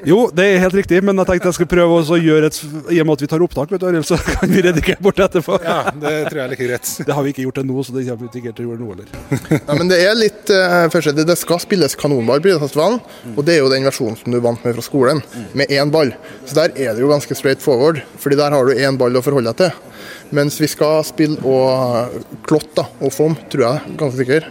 Jo, 0.07 0.19
det 0.35 0.45
er 0.45 0.63
helt 0.63 0.77
riktig, 0.77 1.01
men 1.05 1.19
jeg 1.21 1.29
tenkte 1.29 1.49
jeg 1.49 1.57
skulle 1.57 1.73
prøve 1.73 1.99
å 1.99 2.19
gjøre 2.19 2.49
et 2.49 2.59
I 2.95 3.01
og 3.01 3.09
med 3.09 3.17
at 3.17 3.23
vi 3.25 3.29
tar 3.31 3.43
opptak, 3.45 3.73
vet 3.73 3.83
du, 3.83 3.87
Arild, 3.89 4.07
så 4.07 4.19
kan 4.33 4.51
vi 4.51 4.63
redigere 4.65 5.03
bort 5.03 5.19
etterpå. 5.25 5.59
Ja, 5.65 5.79
det 5.91 6.13
tror 6.29 6.41
jeg 6.41 6.45
er 6.45 6.53
like 6.53 6.69
greit. 6.69 6.93
Det 7.09 7.15
har 7.15 7.25
vi 7.25 7.33
ikke 7.33 7.45
gjort 7.47 7.61
ennå, 7.63 7.83
så 7.83 7.95
det 7.95 8.05
kommer 8.07 8.29
vi 8.29 8.41
ikke 8.43 8.55
til 8.55 8.67
å 8.67 8.71
gjøre 8.71 8.83
nå 8.83 8.89
heller. 8.93 9.07
Ja, 9.69 9.75
men 9.77 9.89
det 9.89 9.97
er 10.03 10.15
litt 10.17 10.51
eh, 10.53 10.85
først, 10.93 11.11
det, 11.17 11.37
skal 11.39 11.61
spilles 11.61 11.95
kanonball 11.99 12.41
på 12.41 12.51
idrettsfestivalen, 12.51 12.99
og 13.35 13.41
det 13.47 13.55
er 13.55 13.63
jo 13.63 13.71
den 13.71 13.87
versjonen 13.87 14.17
som 14.19 14.33
du 14.33 14.39
vant 14.43 14.63
med 14.65 14.77
fra 14.77 14.85
skolen, 14.85 15.21
med 15.57 15.73
én 15.73 15.91
ball. 15.93 16.13
Så 16.45 16.57
der 16.57 16.73
er 16.75 16.95
det 16.95 17.03
jo 17.03 17.11
ganske 17.11 17.37
straight 17.37 17.63
forward, 17.63 18.01
fordi 18.21 18.39
der 18.39 18.55
har 18.55 18.69
du 18.69 18.77
én 18.77 18.99
ball 18.99 19.17
å 19.17 19.23
forholde 19.25 19.53
deg 19.53 19.69
til. 19.69 19.89
Mens 20.35 20.59
vi 20.61 20.69
skal 20.69 21.01
spille 21.07 21.41
og 21.47 22.21
klott 22.45 22.69
da, 22.77 22.85
og 23.01 23.13
foam, 23.13 23.35
tror 23.49 23.65
jeg, 23.65 23.97
ganske 23.99 24.21
sikker. 24.21 24.49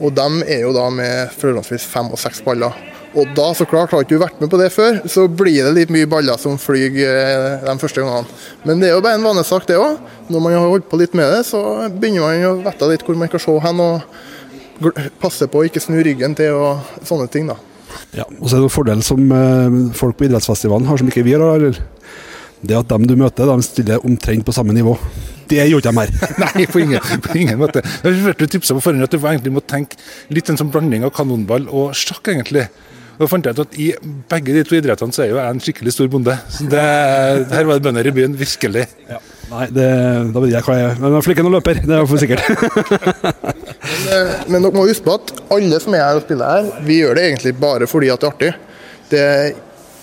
Og 0.00 0.12
de 0.16 0.28
er 0.46 0.62
jo 0.64 0.74
da 0.76 0.86
med 0.92 1.32
forholdsvis 1.36 1.86
fem 1.90 2.12
og 2.12 2.20
seks 2.20 2.42
baller. 2.46 2.76
Og 3.16 3.30
da, 3.36 3.46
så 3.56 3.64
klart, 3.68 3.92
har 3.94 4.04
ikke 4.04 4.16
du 4.16 4.20
vært 4.20 4.40
med 4.42 4.50
på 4.52 4.58
det 4.60 4.68
før, 4.74 4.98
så 5.08 5.24
blir 5.28 5.64
det 5.64 5.72
litt 5.72 5.92
mye 5.94 6.08
baller 6.10 6.36
som 6.40 6.58
flyr 6.60 6.98
eh, 7.00 7.62
de 7.64 7.76
første 7.80 8.02
gangene. 8.02 8.40
Men 8.68 8.82
det 8.82 8.90
er 8.90 8.98
jo 8.98 9.04
bare 9.04 9.16
en 9.16 9.24
vanesak, 9.24 9.64
det 9.68 9.78
òg. 9.80 10.02
Når 10.28 10.42
man 10.44 10.56
har 10.56 10.66
holdt 10.68 10.88
på 10.90 11.00
litt 11.00 11.16
med 11.16 11.30
det, 11.32 11.46
så 11.48 11.62
begynner 11.88 12.26
man 12.26 12.44
å 12.50 12.56
vite 12.66 12.90
litt 12.90 13.06
hvor 13.06 13.16
man 13.16 13.32
kan 13.32 13.40
se 13.40 13.54
hen, 13.64 13.80
og 13.80 15.14
passe 15.22 15.48
på 15.48 15.62
å 15.62 15.64
ikke 15.64 15.80
snu 15.80 15.96
ryggen 16.04 16.36
til 16.36 16.58
og 16.58 17.06
sånne 17.08 17.30
ting, 17.32 17.48
da. 17.48 17.56
Ja, 18.12 18.26
og 18.28 18.50
så 18.50 18.58
er 18.58 18.60
det 18.60 18.68
en 18.68 18.74
fordel 18.74 19.04
som 19.06 19.32
eh, 19.32 19.78
folk 19.96 20.18
på 20.18 20.28
idrettsfestivalen 20.28 20.88
har 20.88 21.00
som 21.00 21.08
ikke 21.08 21.24
vi 21.24 21.38
har. 21.38 21.46
Eller? 21.56 21.80
Det 22.60 22.76
at 22.76 22.92
dem 22.92 23.08
du 23.08 23.16
møter, 23.16 23.48
de 23.48 23.64
stiller 23.64 24.04
omtrent 24.04 24.44
på 24.44 24.54
samme 24.56 24.76
nivå. 24.76 24.96
Det 25.50 25.68
gjorde 25.70 25.92
ikke 25.92 25.94
de 25.94 26.02
her. 26.02 26.40
Nei, 26.42 26.66
på 26.72 26.82
ingen, 26.82 27.22
på 27.22 27.38
ingen 27.38 27.60
måte. 27.60 27.82
Jeg 27.84 28.06
har 28.08 28.18
hørt 28.30 28.42
du 28.42 28.48
tipsa 28.50 28.76
på 28.76 28.82
forhånd 28.84 29.06
at 29.06 29.14
du 29.14 29.20
egentlig 29.20 29.54
må 29.54 29.62
tenke 29.62 29.98
litt 30.34 30.50
en 30.50 30.58
sånn 30.58 30.72
blanding 30.74 31.06
av 31.06 31.14
kanonball 31.16 31.68
og 31.70 31.94
sjakk, 31.96 32.32
egentlig. 32.34 32.66
Og 33.16 33.24
da 33.24 33.28
fant 33.32 33.46
jeg 33.48 33.56
ut 33.56 33.62
at 33.62 33.76
I 33.80 33.86
begge 34.28 34.52
de 34.52 34.62
to 34.66 34.76
idrettene 34.76 35.14
så 35.16 35.22
er 35.24 35.30
jo 35.30 35.38
jeg 35.38 35.54
en 35.54 35.62
skikkelig 35.64 35.94
stor 35.94 36.10
bonde. 36.12 36.34
Så 36.52 36.66
det, 36.68 36.82
her 37.52 37.68
var 37.68 37.78
det 37.78 37.84
bønder 37.86 38.10
i 38.10 38.12
byen, 38.12 38.34
virkelig. 38.36 38.84
Nei, 39.46 39.68
det, 39.72 39.86
da 40.34 40.42
vet 40.42 40.52
jeg 40.52 40.66
hva 40.66 40.76
jeg 40.76 40.88
er. 40.90 40.98
Men 41.00 41.14
jeg 41.14 41.22
er 41.22 41.24
flink 41.24 41.40
til 41.40 41.48
å 41.48 41.52
løper, 41.54 41.80
det 41.86 41.96
er 41.96 42.08
for 42.10 42.20
sikkert. 42.20 42.42
men, 44.04 44.34
Men 44.50 44.66
dere 44.66 44.74
må 44.74 44.84
huske 44.88 45.06
på 45.06 45.16
at 45.16 45.32
alle 45.56 45.80
som 45.80 45.96
er 45.96 46.04
her 46.04 46.20
og 46.20 46.26
spiller 46.26 46.58
her, 46.58 46.84
vi 46.84 46.98
gjør 47.00 47.16
det 47.16 47.28
egentlig 47.30 47.54
bare 47.62 47.88
fordi 47.88 48.10
at 48.12 48.20
det 48.20 48.28
er 48.28 48.34
artig. 48.34 48.52
Det 49.06 49.24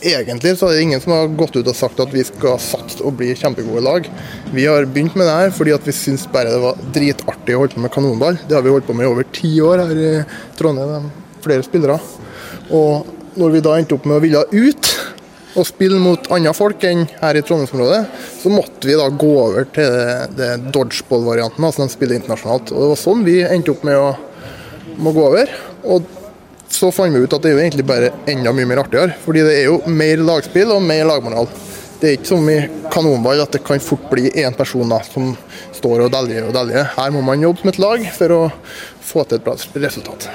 Egentlig 0.03 0.57
så 0.59 0.67
er 0.67 0.75
det 0.75 0.83
ingen 0.83 0.99
som 0.99 1.13
har 1.15 1.29
gått 1.39 1.55
ut 1.55 1.67
og 1.69 1.77
sagt 1.77 2.01
at 2.03 2.11
vi 2.11 2.25
skal 2.27 2.57
satse 2.59 2.99
og 3.07 3.15
bli 3.21 3.29
kjempegode 3.39 3.83
lag. 3.85 4.07
Vi 4.51 4.65
har 4.67 4.83
begynt 4.83 5.15
med 5.15 5.29
det 5.29 5.35
her 5.37 5.53
fordi 5.55 5.75
at 5.75 5.87
vi 5.87 5.95
syns 5.95 6.25
bare 6.31 6.51
det 6.51 6.59
var 6.59 6.81
dritartig 6.95 7.55
å 7.55 7.61
holde 7.61 7.77
på 7.77 7.83
med 7.85 7.93
kanonball. 7.93 8.39
Det 8.43 8.57
har 8.57 8.65
vi 8.65 8.73
holdt 8.73 8.89
på 8.89 8.95
med 8.97 9.07
i 9.07 9.11
over 9.13 9.27
ti 9.31 9.53
år 9.63 9.85
her 9.85 10.01
i 10.03 10.11
Trondheim, 10.59 11.07
flere 11.45 11.63
spillere. 11.63 11.95
Og 12.75 13.39
når 13.39 13.55
vi 13.55 13.63
da 13.63 13.77
endte 13.79 13.95
opp 13.95 14.07
med 14.09 14.19
å 14.19 14.23
ville 14.23 14.43
ut 14.51 14.91
og 15.53 15.67
spille 15.69 15.99
mot 16.01 16.27
andre 16.33 16.53
folk 16.57 16.83
enn 16.87 17.05
her 17.19 17.37
i 17.37 17.43
Trondheimsområdet, 17.45 18.01
så 18.41 18.51
måtte 18.51 18.89
vi 18.89 18.97
da 18.97 19.05
gå 19.07 19.31
over 19.37 19.67
til 19.75 19.87
det, 19.93 20.17
det 20.39 20.51
dodgeball-varianten, 20.73 21.63
altså 21.63 21.85
de 21.85 21.93
spiller 21.93 22.17
internasjonalt. 22.17 22.73
Og 22.73 22.81
det 22.81 22.89
var 22.91 22.99
sånn 22.99 23.23
vi 23.27 23.37
endte 23.45 23.75
opp 23.75 23.85
med 23.87 24.01
å, 24.01 24.11
gå 24.97 25.25
over. 25.29 25.53
Og 25.87 26.09
så 26.73 26.89
fant 26.93 27.13
vi 27.13 27.21
ut 27.23 27.35
at 27.35 27.43
det 27.43 27.51
er 27.51 27.57
jo 27.57 27.63
egentlig 27.63 27.85
bare 27.87 28.11
enda 28.29 28.53
mye 28.55 28.69
mer 28.69 28.83
artigere. 28.83 29.17
Fordi 29.25 29.45
det 29.45 29.53
er 29.59 29.69
jo 29.69 29.79
mer 29.87 30.23
lagspill 30.25 30.73
og 30.73 30.83
mer 30.85 31.05
lagmoral. 31.09 31.49
Det 32.01 32.09
er 32.09 32.17
ikke 32.17 32.31
som 32.33 32.49
i 32.51 32.57
kanonball 32.91 33.39
at 33.39 33.53
det 33.55 33.61
kan 33.63 33.79
fort 33.83 34.09
bli 34.11 34.27
én 34.41 34.55
person 34.57 34.89
da, 34.91 34.99
som 35.07 35.31
står 35.77 36.07
og 36.07 36.11
deljer 36.11 36.49
og 36.49 36.57
deljer. 36.57 36.89
Her 36.97 37.13
må 37.15 37.21
man 37.23 37.45
jobbe 37.45 37.63
som 37.63 37.71
et 37.71 37.79
lag 37.79 38.09
for 38.17 38.35
å 38.35 38.41
få 39.03 39.23
til 39.23 39.39
et 39.39 39.45
bra 39.45 39.55
resultat. 39.85 40.27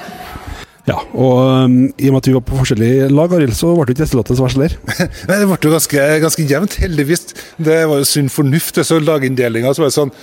Ja, 0.89 0.95
og 1.13 1.35
um, 1.45 1.75
i 2.01 2.09
og 2.09 2.15
med 2.15 2.23
at 2.23 2.27
vi 2.29 2.33
var 2.33 2.43
på 2.47 2.57
forskjellige 2.57 3.09
lag, 3.13 3.33
Arild, 3.35 3.53
så 3.53 3.75
ble 3.75 3.85
det 3.85 3.93
ikke 3.93 4.07
resultatet 4.07 4.39
så 4.39 4.45
verst 4.45 4.57
heller. 4.57 4.75
Nei, 5.29 5.37
Det 5.37 5.49
ble 5.51 5.57
jo 5.61 5.73
ganske, 5.75 6.05
ganske 6.23 6.45
jevnt, 6.49 6.77
heldigvis. 6.81 7.25
Det 7.61 7.79
var 7.91 8.01
jo 8.01 8.07
sunn 8.09 8.31
fornuft. 8.33 8.79
Så 8.87 8.97
laginndelinga 9.03 9.75
så 9.75 9.83
var 9.83 9.91
det 9.91 9.97
sånn 9.99 10.13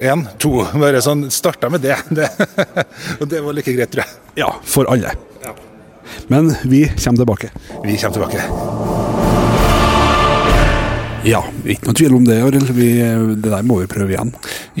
én, 0.00 0.26
to. 0.40 0.64
Bare 0.80 1.02
sånn 1.04 1.28
Starta 1.32 1.70
med 1.72 1.84
det. 1.84 1.98
det. 2.18 2.30
Og 3.20 3.28
det 3.28 3.44
var 3.44 3.56
like 3.56 3.74
greit, 3.76 3.92
tror 3.92 4.06
jeg. 4.06 4.20
Ja, 4.40 4.54
for 4.64 4.90
alle. 4.90 5.14
Men 6.32 6.54
vi 6.64 6.86
kommer 6.88 7.22
tilbake. 7.22 7.54
Vi 7.84 7.98
kommer 7.98 8.14
tilbake. 8.18 9.09
Ja, 11.20 11.42
ikke 11.68 11.84
noe 11.90 11.96
tvil 11.98 12.14
om 12.16 12.24
det, 12.24 12.38
Arild. 12.40 12.70
Vi, 12.72 12.86
det 12.96 13.50
der 13.52 13.64
må 13.66 13.76
vi 13.82 13.88
prøve 13.92 14.14
igjen. 14.14 14.30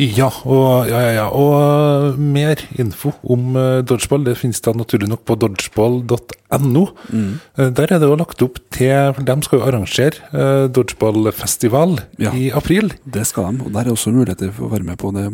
Ja, 0.00 0.30
og, 0.48 0.88
ja, 0.88 1.00
ja, 1.12 1.26
og 1.36 2.16
mer 2.16 2.62
info 2.80 3.12
om 3.28 3.58
eh, 3.60 3.82
dodgeball 3.84 4.24
det 4.24 4.38
finnes 4.40 4.62
da 4.64 4.72
naturlig 4.72 5.10
nok 5.10 5.26
på 5.28 5.36
dodgeball.no. 5.42 6.84
Mm. 7.12 7.28
Der 7.76 7.92
er 7.92 8.00
det 8.00 8.08
jo 8.08 8.16
lagt 8.16 8.40
opp 8.46 8.56
til 8.72 9.12
for 9.18 9.28
De 9.28 9.36
skal 9.44 9.60
jo 9.60 9.66
arrangere 9.68 10.24
eh, 10.32 10.64
dodgeballfestival 10.72 11.98
Ja. 12.24 12.32
i 12.32 12.48
april. 12.56 12.88
Det 13.04 13.26
skal 13.28 13.50
de, 13.58 13.66
og 13.68 13.76
der 13.76 13.84
er 13.84 13.92
også 13.92 14.14
muligheter 14.16 14.48
for 14.56 14.70
å 14.70 14.72
være 14.72 14.88
med 14.88 14.96
på. 15.02 15.12
Det 15.12 15.26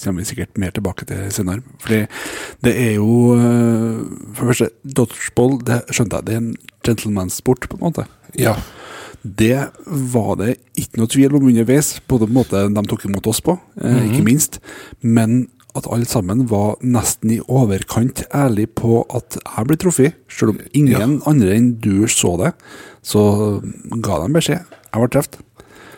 kommer 0.00 0.24
vi 0.24 0.28
sikkert 0.32 0.56
mer 0.64 0.72
tilbake 0.72 1.04
til 1.12 1.28
senere. 1.34 1.60
Fordi 1.84 2.06
det 2.64 2.74
er 2.88 2.94
jo 2.96 3.36
eh, 3.36 4.02
For 4.32 4.48
det 4.48 4.52
første, 4.54 4.72
dodgeball, 4.96 5.58
det 5.68 5.82
skjønte 5.92 6.22
jeg, 6.22 6.30
det 6.30 6.38
er 6.38 6.44
en 6.46 6.52
gentlemansport, 6.88 7.68
på 7.68 7.76
en 7.82 7.84
måte. 7.90 8.08
Ja. 8.40 8.56
Det 9.24 9.56
var 9.86 10.34
det 10.36 10.58
ikke 10.76 11.00
noe 11.00 11.08
tvil 11.08 11.32
om 11.38 11.46
underveis, 11.48 11.94
på 12.04 12.18
den 12.20 12.34
måten 12.36 12.74
de 12.76 12.82
tok 12.90 13.06
imot 13.08 13.26
oss 13.30 13.40
på, 13.44 13.56
eh, 13.80 14.02
ikke 14.10 14.24
minst. 14.26 14.58
Men 15.00 15.46
at 15.74 15.88
alle 15.90 16.06
sammen 16.06 16.44
var 16.50 16.76
nesten 16.86 17.32
i 17.34 17.40
overkant 17.50 18.22
ærlig 18.34 18.68
på 18.78 19.00
at 19.16 19.38
jeg 19.40 19.66
ble 19.66 19.78
truffet. 19.80 20.18
Selv 20.30 20.54
om 20.54 20.60
ingen 20.76 21.16
andre 21.26 21.56
enn 21.56 21.72
du 21.82 22.06
så 22.10 22.36
det, 22.38 22.52
så 23.02 23.24
ga 24.04 24.20
de 24.22 24.30
beskjed. 24.36 24.62
Jeg 24.92 25.02
ble 25.02 25.10
truffet. 25.16 25.40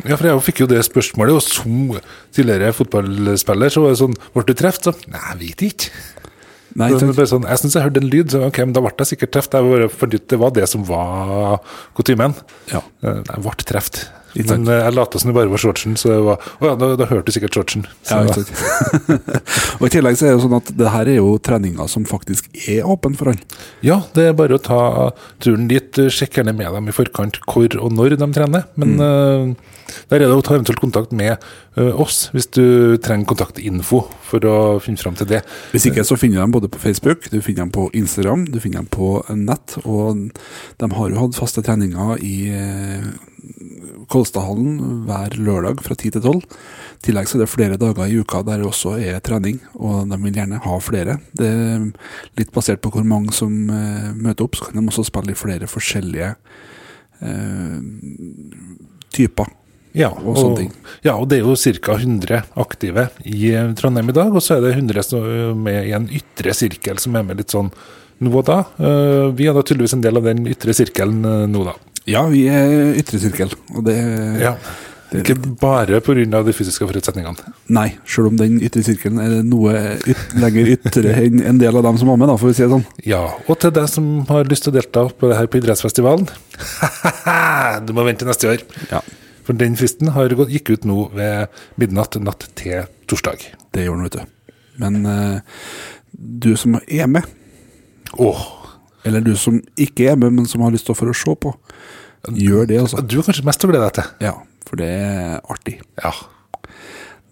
ja, 0.07 0.17
for 0.17 0.29
jeg 0.29 0.45
fikk 0.47 0.63
jo 0.65 0.71
det 0.71 0.85
spørsmålet, 0.87 1.37
og 1.37 1.43
som 1.45 1.99
tidligere 2.33 2.73
fotballspiller 2.77 3.73
så 3.73 3.83
var 3.85 3.93
det 3.93 4.01
sånn 4.01 4.17
Ble 4.33 4.47
du 4.47 4.55
truffet? 4.57 4.89
Så 4.89 5.13
Nei, 5.13 5.21
jeg 5.33 5.43
vet 5.43 5.67
ikke. 5.71 5.91
Nei, 6.77 6.91
Det- 6.93 7.01
det 7.17 7.29
sånn, 7.31 7.47
jeg 7.49 7.59
syns 7.59 7.73
jeg 7.75 7.83
hørte 7.87 8.03
en 8.03 8.11
lyd, 8.11 8.29
så 8.35 8.47
ok, 8.47 8.59
men 8.67 8.73
da 8.77 8.81
ble 8.85 8.93
jeg 8.99 9.07
sikkert 9.19 9.31
truffet. 9.33 9.55
Jeg 9.57 9.65
bare 9.71 9.89
det 10.29 10.39
var 10.39 10.51
det 10.51 10.69
som 10.69 10.85
var 10.85 11.61
kutymen. 11.97 12.35
Ja. 12.73 12.83
Eh, 13.03 13.23
Jeg 13.25 13.43
ble 13.43 13.51
truffet. 13.65 14.09
Men 14.51 14.69
eh, 14.69 14.83
jeg 14.85 14.95
lot 14.97 15.17
som 15.21 15.31
det 15.31 15.35
bare 15.39 15.49
var 15.53 15.63
shortsen, 15.63 15.97
så 15.97 16.11
det 16.13 16.19
var 16.27 16.37
Å 16.61 16.67
ja, 16.71 16.75
da, 16.77 16.91
da 17.01 17.07
hørte 17.09 17.31
du 17.31 17.33
sikkert 17.37 17.57
shortsen. 17.57 17.87
Ja, 18.11 18.21
og 19.81 19.87
I 19.89 19.93
tillegg 19.93 20.19
så 20.19 20.27
er 20.27 20.33
det 20.33 20.37
jo 20.39 20.45
sånn 20.47 20.59
at 20.59 20.73
det 20.77 20.93
her 20.93 21.11
er 21.13 21.19
jo 21.21 21.37
treninger 21.43 21.89
som 21.91 22.05
faktisk 22.09 22.49
er 22.69 22.87
åpen 22.89 23.17
for 23.19 23.33
alle. 23.33 23.63
ja, 23.87 24.01
det 24.17 24.29
er 24.31 24.37
bare 24.39 24.59
å 24.59 24.63
ta 24.63 24.81
turen 25.43 25.69
dit. 25.71 25.93
Sjekk 26.13 26.41
gjerne 26.41 26.55
med 26.57 26.69
dem 26.77 26.89
i 26.91 26.95
forkant 26.97 27.41
hvor 27.47 27.79
og 27.81 27.93
når 27.97 28.17
de 28.21 28.31
trener. 28.37 28.69
Men 28.77 28.97
Mm. 28.97 29.01
eh, 29.03 29.73
der 30.11 30.17
er 30.23 30.27
det 30.27 30.35
å 30.35 30.43
ta 30.43 30.55
eventuelt 30.57 30.81
kontakt 30.83 31.13
med 31.15 31.37
eh, 31.77 31.93
oss, 32.01 32.31
hvis 32.35 32.49
du 32.57 32.97
trenger 32.99 33.27
kontaktinfo 33.31 34.01
for 34.27 34.41
å 34.49 34.57
finne 34.83 34.99
fram 34.99 35.15
til 35.19 35.27
det. 35.31 35.43
Hvis 35.73 35.87
ikke 35.91 36.05
så 36.07 36.17
finner 36.19 36.41
du 36.41 36.43
dem 36.43 36.55
både 36.57 36.69
på 36.73 36.81
Facebook, 36.83 37.29
du 37.31 37.39
finner 37.41 37.65
dem 37.67 37.71
på 37.75 37.87
Instagram, 37.95 38.47
du 38.51 38.59
finner 38.61 38.83
dem 38.83 38.91
på 38.91 39.23
nett. 39.37 39.77
Og 39.85 40.31
de 40.81 40.91
har 40.99 41.11
jo 41.11 41.21
hatt 41.21 41.39
faste 41.39 41.63
treninger 41.67 42.19
i 42.25 42.37
Kolstadhallen 44.13 45.05
hver 45.07 45.35
lørdag 45.41 45.81
fra 45.85 45.97
10 45.97 46.13
til 46.17 46.23
12. 46.23 46.41
I 46.97 47.07
tillegg 47.09 47.29
så 47.31 47.39
er 47.39 47.45
det 47.45 47.51
flere 47.53 47.79
dager 47.81 48.07
i 48.11 48.19
uka 48.21 48.43
der 48.47 48.63
det 48.63 48.69
også 48.69 48.95
er 49.01 49.19
trening, 49.25 49.59
og 49.75 50.07
de 50.11 50.19
vil 50.23 50.39
gjerne 50.39 50.61
ha 50.65 50.79
flere. 50.83 51.19
Det 51.37 51.51
er 51.51 51.85
litt 52.39 52.53
basert 52.55 52.83
på 52.85 52.93
hvor 52.95 53.07
mange 53.07 53.35
som 53.37 53.53
eh, 53.71 54.11
møter 54.15 54.47
opp, 54.47 54.59
så 54.59 54.69
kan 54.69 54.79
de 54.81 54.87
også 54.91 55.07
spille 55.11 55.35
i 55.35 55.39
flere 55.39 55.69
forskjellige 55.71 56.33
eh, 57.21 57.79
typer. 59.17 59.53
Ja, 59.97 60.11
Og. 60.13 60.59
Ja, 61.07 61.15
og 61.17 61.31
det 61.31 61.39
er 61.39 61.47
jo 61.47 61.55
ca. 61.57 61.95
100 61.97 62.43
aktive 62.61 63.07
i 63.25 63.53
eh, 63.55 63.71
Trondheim 63.79 64.11
i 64.13 64.17
dag, 64.17 64.35
og 64.35 64.45
så 64.45 64.59
er 64.59 64.67
det 64.67 64.75
100 64.77 65.07
som 65.09 65.25
er 65.25 65.55
med 65.57 65.87
i 65.89 65.95
en 65.97 66.09
ytre 66.13 66.53
sirkel 66.55 67.01
som 67.01 67.17
er 67.17 67.25
med 67.25 67.41
litt 67.41 67.55
sånn 67.55 67.71
nå 68.21 68.33
og 68.33 68.45
da. 68.49 68.59
Eh, 68.81 69.33
Vi 69.37 69.49
er 69.49 69.57
da 69.57 69.63
tydeligvis 69.65 69.97
en 69.97 70.05
del 70.05 70.21
av 70.21 70.25
den 70.29 70.45
ytre 70.53 70.75
sirkelen 70.77 71.25
eh, 71.25 71.47
nå, 71.49 71.65
da. 71.65 71.75
Ja, 72.07 72.27
vi 72.31 72.45
er 72.51 72.95
ytre 73.01 73.19
sirkel, 73.23 73.55
og 73.75 73.87
det 73.89 73.97
Ja. 74.43 74.57
Ikke 75.15 75.37
bare 75.61 76.01
pga. 76.03 76.43
de 76.43 76.53
fysiske 76.53 76.85
forutsetningene. 76.85 77.39
Nei, 77.69 77.97
selv 78.05 78.27
om 78.27 78.37
den 78.37 78.61
ytre 78.61 78.83
sirkelen 78.83 79.21
er 79.23 79.43
noe 79.47 79.99
yt 80.03 80.35
lenger 80.35 80.67
ytre 80.75 81.15
enn 81.23 81.43
en 81.47 81.59
del 81.59 81.77
av 81.77 81.85
dem 81.87 81.97
som 81.99 82.09
var 82.09 82.19
med, 82.19 82.29
da, 82.29 82.37
for 82.37 82.51
å 82.51 82.55
si 82.55 82.65
det 82.65 82.71
sånn. 82.71 82.85
Ja, 83.07 83.23
og 83.47 83.59
til 83.63 83.71
deg 83.71 83.89
som 83.89 84.27
har 84.29 84.45
lyst 84.51 84.67
til 84.67 84.75
å 84.75 84.77
delta 84.77 85.07
på 85.09 85.31
det 85.31 85.39
her 85.39 85.47
på 85.47 85.61
idrettsfestivalen 85.61 86.27
Du 87.87 87.95
må 87.95 88.05
vente 88.05 88.25
til 88.25 88.31
neste 88.33 88.51
år. 88.51 88.67
Ja, 88.91 89.01
For 89.47 89.55
den 89.55 89.79
fristen 89.79 90.11
har 90.11 90.29
gått, 90.35 90.51
gikk 90.51 90.75
ut 90.75 90.85
nå 90.85 91.09
ved 91.15 91.47
midnatt 91.79 92.19
natt 92.21 92.49
til 92.59 92.87
torsdag. 93.07 93.47
det 93.73 93.87
gjør 93.87 93.97
den, 94.01 94.09
vet 94.11 94.19
du. 94.19 94.53
Men 94.83 95.07
uh, 95.07 95.41
du 96.11 96.57
som 96.59 96.81
er 96.83 97.07
med, 97.07 97.25
Åh, 98.19 98.43
eller 99.07 99.25
du 99.25 99.33
som 99.39 99.61
ikke 99.81 100.11
er 100.13 100.19
med, 100.21 100.35
men 100.35 100.51
som 100.51 100.65
har 100.65 100.75
lyst 100.75 100.89
til 100.89 100.97
å 100.97 100.99
få 100.99 101.15
se 101.15 101.37
på, 101.43 101.55
gjør 102.35 102.67
det, 102.67 102.81
altså. 102.83 103.03
du 103.03 103.17
har 103.21 103.29
kanskje 103.29 103.47
mest 103.47 103.65
å 103.65 103.71
glede 103.71 103.87
deg 103.87 103.95
til? 104.01 104.07
Ja, 104.27 104.35
for 104.67 104.81
det 104.81 104.91
er 104.91 105.41
artig. 105.53 105.79
Ja. 106.03 106.13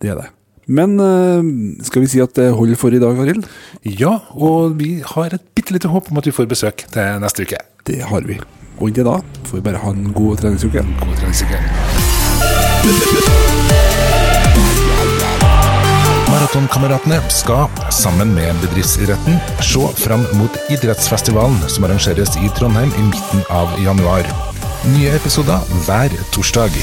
Det 0.03 0.13
er 0.13 0.21
det. 0.23 0.29
Men 0.65 0.97
eh, 1.03 1.43
skal 1.85 2.05
vi 2.05 2.09
si 2.09 2.23
at 2.25 2.35
det 2.39 2.49
holder 2.57 2.79
for 2.81 2.95
i 2.95 3.03
dag, 3.03 3.19
Arild? 3.21 3.45
ja, 3.85 4.15
og 4.33 4.79
vi 4.81 5.03
har 5.05 5.35
et 5.37 5.45
bitte 5.57 5.75
lite 5.77 5.91
håp 5.93 6.11
om 6.11 6.19
at 6.21 6.27
vi 6.29 6.37
får 6.37 6.49
besøk 6.49 6.87
til 6.95 7.21
neste 7.21 7.45
uke. 7.45 7.59
Det 7.85 8.01
har 8.09 8.23
vi. 8.29 8.39
Og 8.81 8.89
inntil 8.89 9.07
da 9.07 9.21
får 9.49 9.61
vi 9.61 9.67
bare 9.69 9.83
ha 9.85 9.91
en 9.93 10.13
god 10.17 10.37
treningsuke. 10.41 10.81
God 11.05 11.17
treningsuke. 11.21 11.59
Maratonkameratene 16.35 17.21
skal, 17.31 17.69
sammen 17.95 18.33
med 18.35 18.59
bedriftsidretten, 18.65 19.37
se 19.63 19.87
fram 20.03 20.25
mot 20.35 20.57
idrettsfestivalen 20.75 21.61
som 21.71 21.87
arrangeres 21.87 22.35
i 22.43 22.51
Trondheim 22.59 22.91
i 22.99 23.07
midten 23.13 23.47
av 23.55 23.79
januar. 23.79 24.27
Nye 24.97 25.15
episoder 25.15 25.63
hver 25.87 26.11
torsdag. 26.35 26.75